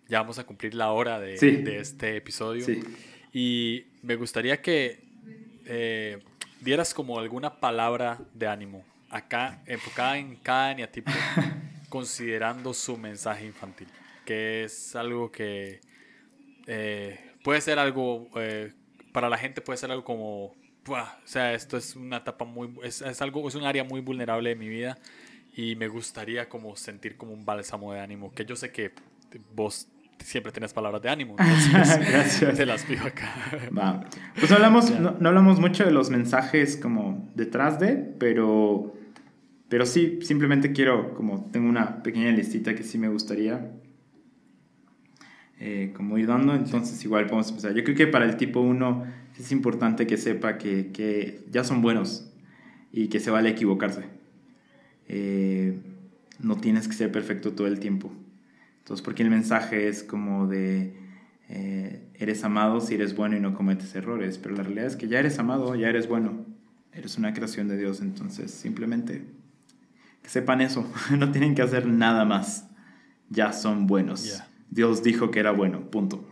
ya 0.09 0.21
vamos 0.21 0.39
a 0.39 0.45
cumplir 0.45 0.75
la 0.75 0.91
hora 0.91 1.21
de, 1.21 1.37
de 1.39 1.79
este 1.79 2.17
episodio. 2.17 2.65
Sí. 2.65 2.81
Y 3.33 3.88
me 4.03 4.17
gustaría 4.17 4.61
que 4.61 5.01
eh, 5.67 6.19
dieras 6.61 6.95
como 6.95 7.19
alguna 7.19 7.61
palabra 7.61 8.19
de 8.35 8.47
ánimo, 8.47 8.85
acá 9.11 9.63
enfocada 9.67 10.19
en 10.19 10.37
cada 10.37 10.73
eneatipo, 10.73 11.11
considerando 11.89 12.75
su 12.75 12.97
mensaje 12.97 13.47
infantil, 13.47 13.89
que 14.25 14.65
es 14.65 14.95
algo 14.97 15.31
que 15.31 15.81
eh, 16.67 17.19
puede 17.43 17.61
ser 17.61 17.79
algo, 17.79 18.29
eh, 18.37 18.73
para 19.13 19.29
la 19.29 19.39
gente 19.39 19.61
puede 19.61 19.79
ser 19.79 19.91
algo 19.91 20.05
como, 20.05 20.45
o 20.45 20.57
sea, 21.25 21.55
esto 21.55 21.77
es 21.77 21.97
una 21.97 22.19
etapa 22.19 22.45
muy, 22.45 22.75
es, 22.83 23.03
es, 23.03 23.23
algo, 23.23 23.47
es 23.49 23.55
un 23.55 23.65
área 23.65 23.85
muy 23.85 24.01
vulnerable 24.01 24.51
de 24.51 24.57
mi 24.57 24.69
vida 24.69 24.99
y 25.57 25.77
me 25.77 25.89
gustaría 25.89 26.49
como 26.49 26.77
sentir 26.77 27.17
como 27.17 27.33
un 27.33 27.45
bálsamo 27.45 27.93
de 27.93 28.01
ánimo, 28.01 28.33
que 28.33 28.45
yo 28.45 28.57
sé 28.57 28.71
que 28.71 28.93
vos 29.55 29.89
siempre 30.25 30.53
tienes 30.53 30.73
palabras 30.73 31.03
de 31.03 31.09
ánimo. 31.09 31.37
Gracias. 31.71 32.57
Te 32.57 32.67
las 32.67 32.85
pido 32.85 33.05
acá. 33.07 33.33
Pues 34.39 34.51
no 34.51 34.57
hablamos, 34.57 34.91
no, 34.99 35.29
hablamos 35.29 35.61
mucho 35.61 35.85
de 35.85 35.91
los 35.91 36.11
mensajes 36.11 36.77
como 36.77 37.29
detrás 37.35 37.79
de, 37.81 37.95
pero, 37.95 38.95
pero 39.69 39.87
sí, 39.87 40.19
simplemente 40.23 40.73
quiero, 40.73 41.15
como 41.15 41.49
tengo 41.53 41.69
una 41.69 42.03
pequeña 42.03 42.31
listita 42.31 42.75
que 42.75 42.83
sí 42.83 42.99
me 42.99 43.09
gustaría 43.09 43.71
eh, 45.61 45.93
como 45.97 46.19
ir 46.19 46.29
dando, 46.29 46.55
entonces 46.55 47.05
igual 47.05 47.27
podemos 47.27 47.49
empezar. 47.49 47.75
Yo 47.75 47.83
creo 47.83 47.97
que 47.97 48.07
para 48.07 48.25
el 48.25 48.37
tipo 48.37 48.61
1 48.61 49.05
es 49.39 49.51
importante 49.51 50.07
que 50.07 50.17
sepa 50.17 50.57
que, 50.57 50.93
que 50.93 51.45
ya 51.51 51.65
son 51.65 51.83
buenos 51.83 52.31
y 52.93 53.09
que 53.09 53.19
se 53.19 53.31
vale 53.31 53.51
equivocarse. 53.51 54.05
Eh, 55.09 55.79
no 56.39 56.57
tienes 56.57 56.87
que 56.87 56.95
ser 56.95 57.11
perfecto 57.11 57.53
todo 57.53 57.67
el 57.67 57.81
tiempo. 57.81 58.13
Entonces, 58.89 59.05
porque 59.05 59.23
el 59.23 59.29
mensaje 59.29 59.87
es 59.87 60.03
como 60.03 60.47
de, 60.47 60.97
eh, 61.51 62.09
eres 62.15 62.43
amado 62.43 62.81
si 62.81 62.95
eres 62.95 63.15
bueno 63.15 63.37
y 63.37 63.41
no 63.41 63.53
cometes 63.53 63.95
errores, 63.95 64.39
pero 64.39 64.55
la 64.55 64.63
realidad 64.63 64.87
es 64.87 64.97
que 64.97 65.09
ya 65.09 65.19
eres 65.19 65.39
amado, 65.39 65.75
ya 65.75 65.91
eres 65.91 66.09
bueno, 66.09 66.47
eres 66.95 67.19
una 67.19 67.35
creación 67.35 67.69
de 67.69 67.77
Dios, 67.77 68.01
entonces 68.01 68.51
simplemente 68.51 69.27
que 70.23 70.31
sepan 70.31 70.63
eso, 70.63 70.91
no 71.19 71.31
tienen 71.31 71.55
que 71.55 71.61
hacer 71.61 71.87
nada 71.87 72.25
más, 72.25 72.67
ya 73.29 73.53
son 73.53 73.87
buenos. 73.87 74.43
Dios 74.71 75.03
dijo 75.03 75.31
que 75.31 75.41
era 75.41 75.51
bueno, 75.51 75.83
punto. 75.91 76.27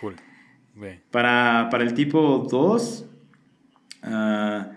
cool. 0.00 0.14
Para, 1.10 1.66
para, 1.68 1.82
el 1.82 1.94
tipo 1.94 2.46
2, 2.48 3.06
ah, 4.04 4.70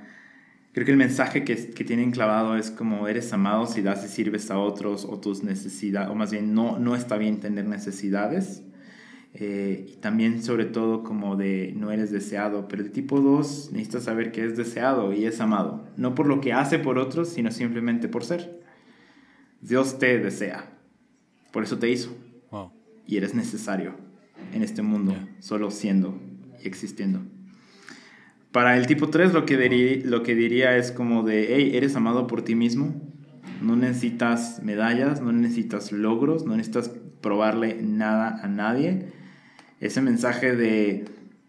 Creo 0.74 0.86
que 0.86 0.92
el 0.92 0.98
mensaje 0.98 1.44
que, 1.44 1.56
que 1.56 1.84
tienen 1.84 2.12
clavado 2.12 2.58
es 2.58 2.72
como 2.72 3.08
eres 3.08 3.32
amado 3.32 3.68
si 3.68 3.82
das 3.82 4.04
y 4.04 4.08
sirves 4.08 4.50
a 4.50 4.58
otros 4.58 5.06
o 5.06 5.20
tus 5.20 5.44
necesidades, 5.44 6.10
o 6.10 6.16
más 6.16 6.32
bien 6.32 6.56
no, 6.56 6.80
no 6.80 6.96
está 6.96 7.18
bien 7.18 7.40
tener 7.40 7.66
necesidades. 7.66 8.64
Eh, 9.36 9.94
y 9.94 9.96
también 9.98 10.44
sobre 10.44 10.66
todo 10.66 11.04
como 11.04 11.36
de 11.36 11.74
no 11.76 11.92
eres 11.92 12.12
deseado, 12.12 12.68
pero 12.68 12.84
el 12.84 12.92
tipo 12.92 13.20
2 13.20 13.72
necesita 13.72 14.00
saber 14.00 14.32
que 14.32 14.46
es 14.46 14.56
deseado 14.56 15.12
y 15.12 15.26
es 15.26 15.40
amado, 15.42 15.88
no 15.98 16.14
por 16.14 16.28
lo 16.28 16.40
que 16.40 16.54
hace 16.54 16.78
por 16.78 17.00
otros, 17.00 17.30
sino 17.30 17.52
simplemente 17.52 18.08
por 18.08 18.24
ser. 18.24 18.62
Dios 19.62 19.98
te 19.98 20.20
desea, 20.20 20.72
por 21.52 21.64
eso 21.64 21.78
te 21.80 21.90
hizo. 21.90 22.16
Y 23.06 23.18
eres 23.18 23.34
necesario 23.34 23.96
en 24.54 24.64
este 24.64 24.82
mundo, 24.82 25.14
solo 25.40 25.72
siendo 25.72 26.18
y 26.64 26.68
existiendo. 26.68 27.22
Para 28.54 28.78
el 28.78 28.86
tipo 28.86 29.10
3 29.10 29.34
lo 29.34 29.48
que, 29.48 30.04
lo 30.06 30.22
que 30.22 30.36
diría 30.36 30.78
es 30.78 30.92
como 30.92 31.24
de, 31.24 31.56
hey, 31.56 31.72
eres 31.74 31.96
amado 31.96 32.28
por 32.28 32.44
ti 32.44 32.54
mismo, 32.54 32.94
no 33.64 33.76
necesitas 33.76 34.62
medallas, 34.62 35.22
no 35.22 35.32
necesitas 35.32 35.92
logros, 35.92 36.46
no 36.46 36.56
necesitas 36.56 36.92
probarle 37.20 37.82
nada 37.82 38.40
a 38.44 38.48
nadie. 38.48 39.08
Ese 39.80 40.02
mensaje 40.02 40.56
de, 40.56 41.06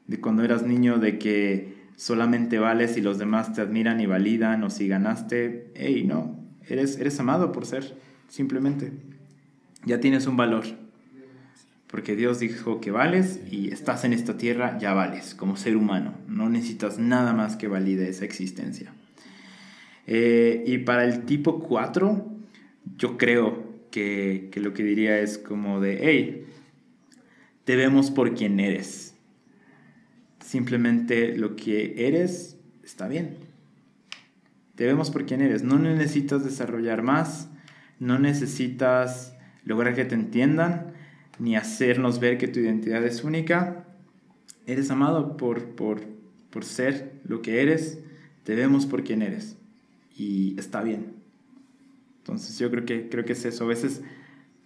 de 0.07 0.21
cuando 0.23 0.45
eras 0.45 0.63
niño 0.63 0.99
de 0.99 1.19
que 1.19 1.75
solamente 1.95 2.59
vales 2.59 2.93
si 2.95 3.03
los 3.03 3.19
demás 3.19 3.53
te 3.53 3.61
admiran 3.61 4.01
y 4.01 4.07
validan 4.07 4.65
o 4.65 4.71
si 4.71 4.89
ganaste, 4.89 5.73
hey, 5.75 6.05
no, 6.07 6.43
eres, 6.67 6.99
eres 6.99 7.21
amado 7.21 7.53
por 7.53 7.67
ser, 7.67 7.99
simplemente. 8.29 8.93
Ya 9.85 10.01
tienes 10.01 10.27
un 10.27 10.39
valor 10.39 10.65
porque 11.95 12.17
Dios 12.17 12.41
dijo 12.41 12.81
que 12.81 12.91
vales 12.91 13.39
y 13.53 13.73
estás 13.73 14.03
en 14.03 14.13
esta 14.13 14.37
tierra, 14.37 14.79
ya 14.81 14.95
vales 14.95 15.37
como 15.37 15.57
ser 15.57 15.77
humano. 15.77 16.13
No 16.27 16.49
necesitas 16.49 16.99
nada 16.99 17.33
más 17.35 17.55
que 17.55 17.69
valide 17.69 18.09
esa 18.09 18.25
existencia. 18.25 18.93
Eh, 20.09 20.65
y 20.67 20.79
para 20.79 21.05
el 21.05 21.25
tipo 21.25 21.61
4, 21.61 22.27
yo 22.97 23.17
creo 23.17 23.63
que, 23.93 24.49
que, 24.51 24.59
lo 24.59 24.75
que 24.75 24.83
diría 24.83 25.21
es 25.21 25.39
como 25.39 25.81
de, 25.81 26.01
hey, 26.03 26.47
te 27.63 27.77
vemos 27.77 28.11
por 28.11 28.35
quien 28.35 28.59
eres. 28.59 29.15
Simplemente 30.41 31.39
lo 31.39 31.55
que 31.55 32.09
eres 32.09 32.57
está 32.83 33.07
bien. 33.07 33.37
Te 34.75 34.85
vemos 34.85 35.13
por 35.13 35.27
quien 35.27 35.43
eres. 35.43 35.63
No 35.63 35.79
necesitas 35.79 36.43
desarrollar 36.43 37.03
más, 37.03 37.51
no 38.01 38.19
necesitas 38.19 39.37
lograr 39.63 39.95
que 39.95 40.05
te 40.05 40.17
entiendan 40.17 40.84
ni 41.39 41.57
hacernos 41.57 42.21
ver 42.21 42.39
que 42.39 42.49
tu 42.49 42.61
identidad 42.61 43.05
es 43.05 43.25
única. 43.25 43.85
Eres 44.67 44.91
amado 44.91 45.37
por, 45.37 45.65
por, 45.75 46.03
por 46.51 46.65
ser 46.65 47.21
lo 47.25 47.43
que 47.43 47.63
eres, 47.63 47.99
te 48.45 48.55
vemos 48.55 48.87
por 48.87 49.05
quien 49.05 49.23
eres 49.23 49.57
y 50.17 50.59
está 50.59 50.83
bien. 50.83 51.15
Entonces 52.19 52.59
yo 52.59 52.71
creo 52.71 52.85
que, 52.85 53.09
creo 53.09 53.25
que 53.25 53.33
es 53.33 53.45
eso. 53.45 53.65
A 53.65 53.69
veces 53.69 54.03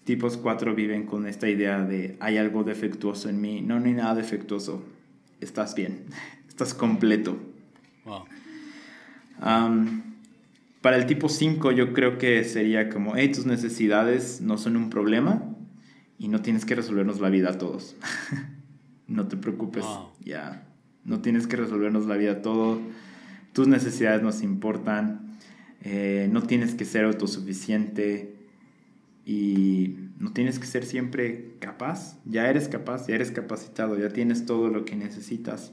tipos 0.04 0.36
4 0.36 0.74
viven 0.74 1.06
con 1.06 1.26
esta 1.26 1.48
idea 1.48 1.82
de 1.82 2.16
hay 2.20 2.36
algo 2.36 2.64
defectuoso 2.64 3.28
en 3.28 3.40
mí. 3.40 3.60
No, 3.60 3.80
no 3.80 3.86
hay 3.86 3.94
nada 3.94 4.14
defectuoso. 4.14 4.84
Estás 5.40 5.74
bien. 5.74 6.04
Estás 6.48 6.74
completo. 6.74 7.36
para 10.80 10.96
el 10.96 11.06
tipo 11.06 11.28
5 11.28 11.72
yo 11.72 11.92
creo 11.92 12.18
que 12.18 12.44
sería 12.44 12.88
como, 12.88 13.16
hey, 13.16 13.30
tus 13.32 13.46
necesidades 13.46 14.40
no 14.40 14.58
son 14.58 14.76
un 14.76 14.90
problema 14.90 15.57
y 16.18 16.28
no 16.28 16.42
tienes 16.42 16.64
que 16.64 16.74
resolvernos 16.74 17.20
la 17.20 17.30
vida 17.30 17.50
a 17.50 17.58
todos. 17.58 17.96
no 19.06 19.28
te 19.28 19.36
preocupes, 19.36 19.84
ya. 20.20 20.66
No 21.04 21.20
tienes 21.20 21.46
que 21.46 21.56
resolvernos 21.56 22.06
la 22.06 22.16
vida 22.16 22.32
a 22.32 22.42
todos. 22.42 22.80
Tus 23.52 23.68
necesidades 23.68 24.22
nos 24.22 24.42
importan. 24.42 25.38
Eh, 25.80 26.28
no 26.30 26.42
tienes 26.42 26.74
que 26.74 26.84
ser 26.84 27.04
autosuficiente. 27.04 28.34
Y 29.24 29.96
no 30.18 30.32
tienes 30.32 30.58
que 30.58 30.66
ser 30.66 30.84
siempre 30.84 31.54
capaz. 31.60 32.18
Ya 32.24 32.50
eres 32.50 32.68
capaz, 32.68 33.06
ya 33.06 33.14
eres 33.14 33.30
capacitado, 33.30 33.98
ya 33.98 34.08
tienes 34.08 34.44
todo 34.44 34.68
lo 34.68 34.84
que 34.84 34.96
necesitas. 34.96 35.72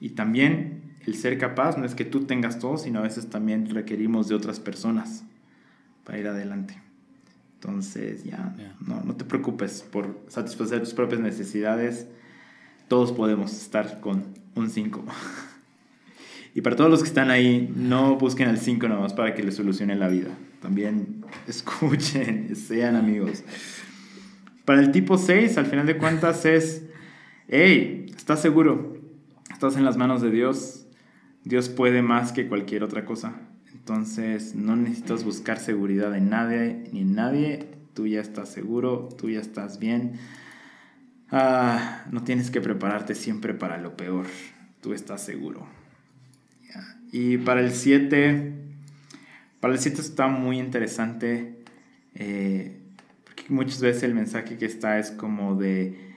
Y 0.00 0.10
también 0.10 0.96
el 1.06 1.14
ser 1.14 1.38
capaz 1.38 1.78
no 1.78 1.84
es 1.84 1.94
que 1.94 2.04
tú 2.04 2.24
tengas 2.24 2.58
todo, 2.58 2.76
sino 2.76 2.98
a 2.98 3.02
veces 3.02 3.30
también 3.30 3.70
requerimos 3.70 4.28
de 4.28 4.34
otras 4.34 4.60
personas 4.60 5.24
para 6.04 6.18
ir 6.18 6.28
adelante. 6.28 6.82
Entonces, 7.64 8.24
ya, 8.24 8.56
no, 8.84 9.02
no 9.04 9.14
te 9.14 9.24
preocupes 9.24 9.86
por 9.88 10.18
satisfacer 10.26 10.80
tus 10.80 10.94
propias 10.94 11.20
necesidades. 11.20 12.08
Todos 12.88 13.12
podemos 13.12 13.52
estar 13.52 14.00
con 14.00 14.24
un 14.56 14.68
5. 14.68 15.04
y 16.56 16.60
para 16.60 16.74
todos 16.74 16.90
los 16.90 17.02
que 17.02 17.08
están 17.08 17.30
ahí, 17.30 17.72
no 17.76 18.16
busquen 18.16 18.48
al 18.48 18.58
5 18.58 18.88
nomás 18.88 19.14
para 19.14 19.36
que 19.36 19.44
les 19.44 19.54
solucione 19.54 19.94
la 19.94 20.08
vida. 20.08 20.30
También 20.60 21.24
escuchen, 21.46 22.56
sean 22.56 22.96
amigos. 22.96 23.44
Para 24.64 24.80
el 24.80 24.90
tipo 24.90 25.16
6, 25.16 25.56
al 25.56 25.66
final 25.66 25.86
de 25.86 25.98
cuentas, 25.98 26.44
es, 26.44 26.82
hey, 27.46 28.06
¿estás 28.16 28.42
seguro? 28.42 28.96
Estás 29.52 29.76
en 29.76 29.84
las 29.84 29.96
manos 29.96 30.20
de 30.20 30.32
Dios. 30.32 30.88
Dios 31.44 31.68
puede 31.68 32.02
más 32.02 32.32
que 32.32 32.48
cualquier 32.48 32.82
otra 32.82 33.04
cosa. 33.04 33.34
Entonces 33.74 34.54
no 34.54 34.76
necesitas 34.76 35.24
buscar 35.24 35.58
seguridad 35.58 36.14
en 36.16 36.30
nadie 36.30 36.84
ni 36.92 37.00
en 37.00 37.14
nadie. 37.14 37.66
Tú 37.94 38.06
ya 38.06 38.20
estás 38.20 38.50
seguro, 38.50 39.08
tú 39.18 39.30
ya 39.30 39.40
estás 39.40 39.78
bien. 39.78 40.12
Ah, 41.30 42.04
no 42.10 42.22
tienes 42.22 42.50
que 42.50 42.60
prepararte 42.60 43.14
siempre 43.14 43.54
para 43.54 43.78
lo 43.78 43.96
peor. 43.96 44.26
Tú 44.80 44.92
estás 44.92 45.24
seguro. 45.24 45.66
Y 47.10 47.38
para 47.38 47.60
el 47.60 47.72
7, 47.72 48.52
para 49.60 49.74
el 49.74 49.78
7 49.80 50.00
está 50.00 50.28
muy 50.28 50.58
interesante. 50.58 51.62
Eh, 52.14 52.78
porque 53.24 53.44
muchas 53.48 53.80
veces 53.80 54.02
el 54.04 54.14
mensaje 54.14 54.58
que 54.58 54.66
está 54.66 54.98
es 54.98 55.10
como 55.10 55.54
de 55.54 56.12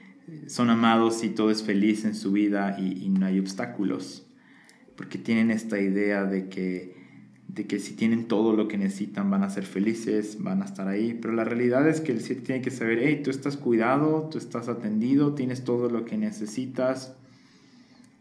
son 0.48 0.70
amados 0.70 1.24
y 1.24 1.30
todo 1.30 1.52
es 1.52 1.64
feliz 1.64 2.04
en 2.04 2.16
su 2.16 2.32
vida 2.32 2.78
y 2.80 3.10
no 3.10 3.26
hay 3.26 3.40
obstáculos. 3.40 4.26
Porque 4.96 5.18
tienen 5.18 5.52
esta 5.52 5.80
idea 5.80 6.24
de 6.24 6.48
que 6.48 7.05
de 7.48 7.68
que 7.68 7.80
si 7.80 7.94
tienen 7.94 8.28
todo 8.28 8.54
lo 8.54 8.68
que 8.68 8.78
necesitan 8.78 9.30
van 9.30 9.44
a 9.44 9.50
ser 9.50 9.66
felices, 9.66 10.38
van 10.40 10.62
a 10.62 10.66
estar 10.66 10.88
ahí. 10.88 11.18
Pero 11.22 11.34
la 11.34 11.44
realidad 11.44 11.88
es 11.88 12.02
que 12.02 12.12
el 12.12 12.22
7 12.22 12.42
tiene 12.42 12.62
que 12.62 12.72
saber, 12.72 13.00
hey, 13.02 13.22
tú 13.24 13.30
estás 13.30 13.58
cuidado, 13.58 14.30
tú 14.32 14.38
estás 14.38 14.68
atendido, 14.68 15.36
tienes 15.36 15.64
todo 15.64 15.90
lo 15.90 16.06
que 16.06 16.18
necesitas. 16.18 17.16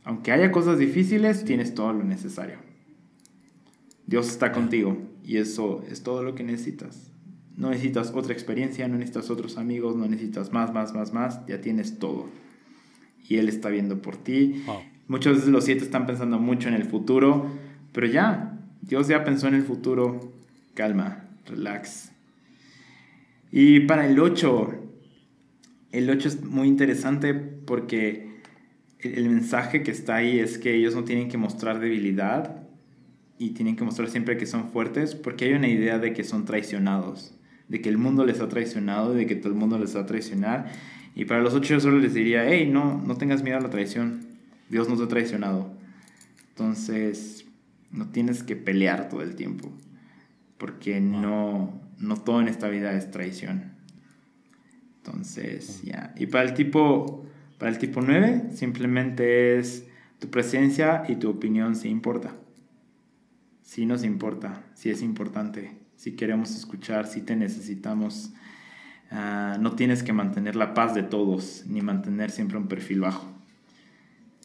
Aunque 0.04 0.32
haya 0.32 0.52
cosas 0.52 0.78
difíciles, 0.78 1.44
tienes 1.44 1.74
todo 1.74 1.92
lo 1.92 2.04
necesario. 2.04 2.58
Dios 4.06 4.28
está 4.28 4.52
contigo 4.52 4.98
y 5.24 5.38
eso 5.38 5.82
es 5.90 6.02
todo 6.02 6.22
lo 6.22 6.34
que 6.34 6.44
necesitas. 6.44 7.10
No 7.56 7.70
necesitas 7.70 8.12
otra 8.14 8.32
experiencia, 8.32 8.86
no 8.88 8.96
necesitas 8.96 9.30
otros 9.30 9.56
amigos, 9.56 9.96
no 9.96 10.06
necesitas 10.06 10.52
más, 10.52 10.74
más, 10.74 10.92
más, 10.92 11.12
más, 11.12 11.46
ya 11.46 11.60
tienes 11.60 11.98
todo. 11.98 12.28
Y 13.26 13.36
Él 13.36 13.48
está 13.48 13.70
viendo 13.70 14.02
por 14.02 14.16
ti. 14.16 14.62
Muchas 15.08 15.36
veces 15.36 15.48
los 15.48 15.64
siete 15.64 15.84
están 15.84 16.06
pensando 16.06 16.38
mucho 16.38 16.68
en 16.68 16.74
el 16.74 16.84
futuro, 16.84 17.46
pero 17.92 18.06
ya, 18.06 18.53
Dios 18.86 19.08
ya 19.08 19.24
pensó 19.24 19.48
en 19.48 19.54
el 19.54 19.62
futuro. 19.62 20.32
Calma, 20.74 21.24
relax. 21.46 22.12
Y 23.50 23.80
para 23.80 24.06
el 24.06 24.18
8, 24.18 24.74
el 25.92 26.10
8 26.10 26.28
es 26.28 26.44
muy 26.44 26.68
interesante 26.68 27.32
porque 27.32 28.40
el, 29.00 29.28
mensaje 29.30 29.82
que 29.82 29.90
está 29.90 30.16
ahí 30.16 30.38
es 30.38 30.58
que 30.58 30.74
ellos 30.74 30.94
no 30.94 31.04
tienen 31.04 31.28
que 31.28 31.38
mostrar 31.38 31.80
debilidad 31.80 32.62
y 33.38 33.50
tienen 33.50 33.76
que 33.76 33.84
mostrar 33.84 34.10
siempre 34.10 34.36
que 34.36 34.46
son 34.46 34.70
fuertes 34.70 35.14
porque 35.14 35.46
hay 35.46 35.52
una 35.54 35.68
idea 35.68 35.98
de 35.98 36.12
que 36.12 36.24
son 36.24 36.44
traicionados, 36.44 37.34
de 37.68 37.80
que 37.80 37.88
el 37.88 37.96
mundo 37.96 38.26
les 38.26 38.40
ha 38.40 38.48
traicionado, 38.48 39.14
de 39.14 39.26
que 39.26 39.36
todo 39.36 39.50
el 39.50 39.58
mundo 39.58 39.78
les 39.78 39.96
va 39.96 40.00
a 40.00 40.06
traicionar. 40.06 40.70
Y 41.14 41.24
para 41.24 41.40
los 41.40 41.54
8 41.54 41.74
yo 41.74 41.80
solo 41.80 42.00
les 42.00 42.12
diría, 42.12 42.44
hey, 42.46 42.68
no, 42.70 43.00
no 43.06 43.16
tengas 43.16 43.42
miedo 43.42 43.56
a 43.56 43.60
la 43.60 43.70
traición. 43.70 44.26
Dios 44.68 44.88
nos 44.88 45.00
ha 45.00 45.08
traicionado. 45.08 45.72
Entonces, 46.50 47.43
no 47.94 48.10
tienes 48.10 48.42
que 48.42 48.56
pelear 48.56 49.08
todo 49.08 49.22
el 49.22 49.36
tiempo, 49.36 49.72
porque 50.58 51.00
no, 51.00 51.80
no 51.98 52.16
todo 52.16 52.40
en 52.40 52.48
esta 52.48 52.68
vida 52.68 52.92
es 52.92 53.10
traición. 53.10 53.72
Entonces, 54.98 55.82
ya. 55.82 56.14
Y 56.16 56.26
para 56.26 56.44
el 56.44 56.54
tipo 56.54 57.24
para 57.58 57.70
el 57.70 57.78
tipo 57.78 58.00
9 58.00 58.50
simplemente 58.54 59.58
es 59.58 59.86
tu 60.18 60.28
presencia 60.28 61.04
y 61.08 61.16
tu 61.16 61.30
opinión 61.30 61.76
si 61.76 61.88
importa. 61.88 62.34
Si 63.62 63.86
nos 63.86 64.04
importa, 64.04 64.64
si 64.74 64.90
es 64.90 65.02
importante, 65.02 65.78
si 65.96 66.12
queremos 66.12 66.54
escuchar, 66.54 67.06
si 67.06 67.22
te 67.22 67.36
necesitamos. 67.36 68.32
Ah, 69.10 69.56
no 69.60 69.76
tienes 69.76 70.02
que 70.02 70.12
mantener 70.12 70.56
la 70.56 70.74
paz 70.74 70.94
de 70.94 71.02
todos, 71.02 71.64
ni 71.66 71.80
mantener 71.80 72.30
siempre 72.30 72.58
un 72.58 72.68
perfil 72.68 73.00
bajo. 73.00 73.32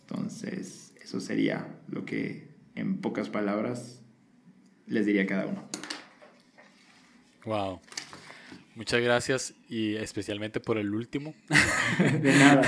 Entonces, 0.02 0.94
eso 1.02 1.20
sería 1.20 1.68
lo 1.90 2.06
que 2.06 2.48
en 2.80 2.98
pocas 3.02 3.30
palabras, 3.30 4.02
les 4.88 5.06
diría 5.06 5.24
a 5.24 5.26
cada 5.28 5.46
uno. 5.46 5.64
Wow. 7.46 7.80
Muchas 8.76 9.02
gracias 9.02 9.54
y 9.68 9.96
especialmente 9.96 10.60
por 10.60 10.78
el 10.78 10.94
último. 10.94 11.36
De 12.22 12.34
nada. 12.34 12.62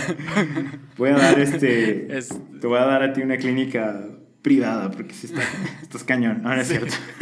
Voy 0.97 1.09
a 1.11 1.17
dar 1.17 1.39
este. 1.39 2.07
Te 2.61 2.67
voy 2.67 2.79
a 2.79 2.85
dar 2.85 3.03
a 3.03 3.13
ti 3.13 3.21
una 3.21 3.37
clínica 3.37 4.07
privada, 4.41 4.91
porque 4.91 5.13
si 5.13 5.27
está, 5.27 5.41
estás 5.81 6.03
cañón, 6.03 6.41
no, 6.41 6.53
no 6.53 6.61
es 6.61 6.67
cierto. 6.67 6.93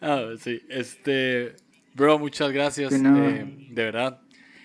ah, 0.00 0.32
sí, 0.40 0.62
este, 0.68 1.54
bro, 1.94 2.18
muchas 2.18 2.50
gracias, 2.50 2.90
de, 2.90 2.96
eh, 2.98 3.68
de 3.70 3.84
verdad, 3.84 4.20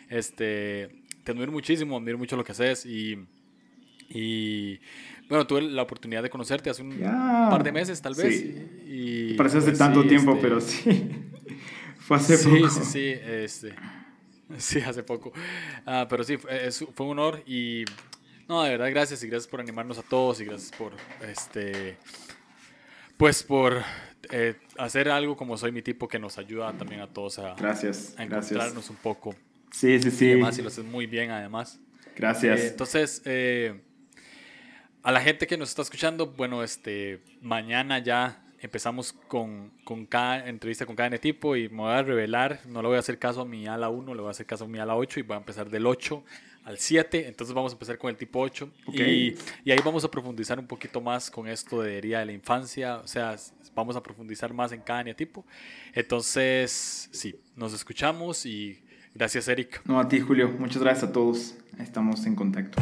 este, 0.10 0.89
te 1.23 1.32
admiro 1.32 1.52
muchísimo, 1.52 1.97
admiro 1.97 2.17
mucho 2.17 2.38
lo 2.38 2.43
que 2.43 2.54
haces 2.54 2.86
y, 2.86 3.17
y 4.13 4.80
bueno, 5.28 5.47
tuve 5.47 5.62
la 5.63 5.82
oportunidad 5.82 6.21
de 6.21 6.30
conocerte 6.30 6.69
hace 6.69 6.82
un 6.82 6.99
par 6.99 7.63
de 7.63 7.71
meses, 7.71 8.02
tal 8.02 8.15
vez. 8.15 8.39
Sí. 8.39 8.82
Y, 8.86 9.34
Parece 9.34 9.58
hace 9.58 9.67
pues 9.67 9.80
tanto 9.80 10.06
tiempo, 10.06 10.32
este 10.34 10.41
pero 10.41 10.62
sí. 10.62 11.12
Fue 11.99 12.17
hace 12.17 12.38
poco. 12.38 12.69
Sí, 12.69 12.82
sí, 12.82 12.91
sí. 12.91 13.19
Este, 13.23 13.76
sí, 14.58 14.80
hace 14.80 15.04
poco. 15.04 15.32
Ah, 15.86 16.06
pero 16.10 16.23
sí, 16.23 16.38
fue, 16.38 16.69
fue 16.71 17.06
un 17.06 17.19
honor 17.19 17.41
y 17.47 17.86
no, 18.47 18.62
de 18.63 18.71
verdad, 18.71 18.89
gracias 18.89 19.23
y 19.23 19.28
gracias 19.28 19.49
por 19.49 19.62
animarnos 19.62 19.97
a 19.97 20.04
todos 20.04 20.41
y 20.41 20.45
gracias 20.45 20.78
por, 20.78 20.93
este, 21.28 21.97
pues 23.15 23.41
por 23.41 23.82
eh, 24.32 24.56
hacer 24.78 25.10
algo 25.10 25.38
como 25.38 25.58
soy 25.58 25.71
mi 25.71 25.82
tipo 25.82 26.08
que 26.08 26.19
nos 26.19 26.38
ayuda 26.38 26.73
también 26.73 27.02
a 27.02 27.08
todos 27.08 27.39
a, 27.39 27.56
gracias, 27.56 28.15
a 28.17 28.23
encontrarnos 28.23 28.89
un 28.89 28.97
poco. 28.97 29.34
Sí, 29.71 29.99
sí, 29.99 30.12
sí. 30.12 30.26
Y 30.26 30.32
además, 30.34 30.58
y 30.60 30.62
lo 30.62 30.67
haces 30.67 30.86
muy 30.86 31.08
bien, 31.08 31.32
además. 31.32 31.80
Gracias. 32.15 32.60
Eh, 32.60 32.67
entonces, 32.67 33.21
eh, 33.26 33.82
a 35.03 35.11
la 35.11 35.19
gente 35.19 35.45
que 35.47 35.57
nos 35.57 35.69
está 35.69 35.81
escuchando, 35.81 36.27
bueno, 36.27 36.63
este, 36.63 37.21
mañana 37.41 37.99
ya 37.99 38.41
empezamos 38.61 39.11
con, 39.11 39.71
con 39.83 40.05
cada 40.05 40.47
entrevista 40.47 40.85
con 40.85 40.95
cada 40.95 41.17
tipo 41.17 41.57
y 41.57 41.67
me 41.67 41.81
voy 41.81 41.91
a 41.91 42.01
revelar, 42.01 42.61
no 42.65 42.81
le 42.81 42.87
voy 42.87 42.95
a 42.95 43.01
hacer 43.01 43.19
caso 43.19 43.41
a 43.41 43.45
mi 43.45 43.67
ala 43.67 43.89
1, 43.89 44.15
le 44.15 44.21
voy 44.21 44.29
a 44.29 44.31
hacer 44.31 44.45
caso 44.45 44.63
a 44.63 44.67
mi 44.69 44.79
ala 44.79 44.95
8 44.95 45.19
y 45.19 45.23
voy 45.23 45.35
a 45.35 45.39
empezar 45.39 45.69
del 45.69 45.85
8 45.85 46.23
al 46.63 46.77
7, 46.77 47.27
entonces 47.27 47.53
vamos 47.53 47.73
a 47.73 47.75
empezar 47.75 47.97
con 47.97 48.09
el 48.09 48.15
tipo 48.15 48.39
8 48.39 48.69
y, 48.93 49.01
y, 49.65 49.71
ahí 49.71 49.79
vamos 49.83 50.05
a 50.05 50.09
profundizar 50.09 50.57
un 50.57 50.67
poquito 50.67 51.01
más 51.01 51.29
con 51.29 51.49
esto 51.49 51.81
de 51.81 51.97
herida 51.97 52.19
de 52.19 52.27
la 52.27 52.31
infancia, 52.31 52.99
o 52.99 53.07
sea, 53.07 53.35
vamos 53.75 53.97
a 53.97 54.03
profundizar 54.03 54.53
más 54.53 54.71
en 54.71 54.79
cada 54.79 55.03
tipo. 55.13 55.45
Entonces, 55.93 57.09
sí, 57.11 57.35
nos 57.57 57.73
escuchamos 57.73 58.45
y 58.45 58.81
gracias 59.13 59.49
Eric. 59.49 59.81
No, 59.83 59.99
a 59.99 60.07
ti 60.07 60.21
Julio, 60.21 60.47
muchas 60.57 60.81
gracias 60.81 61.09
a 61.09 61.11
todos, 61.11 61.57
estamos 61.77 62.25
en 62.25 62.35
contacto. 62.35 62.81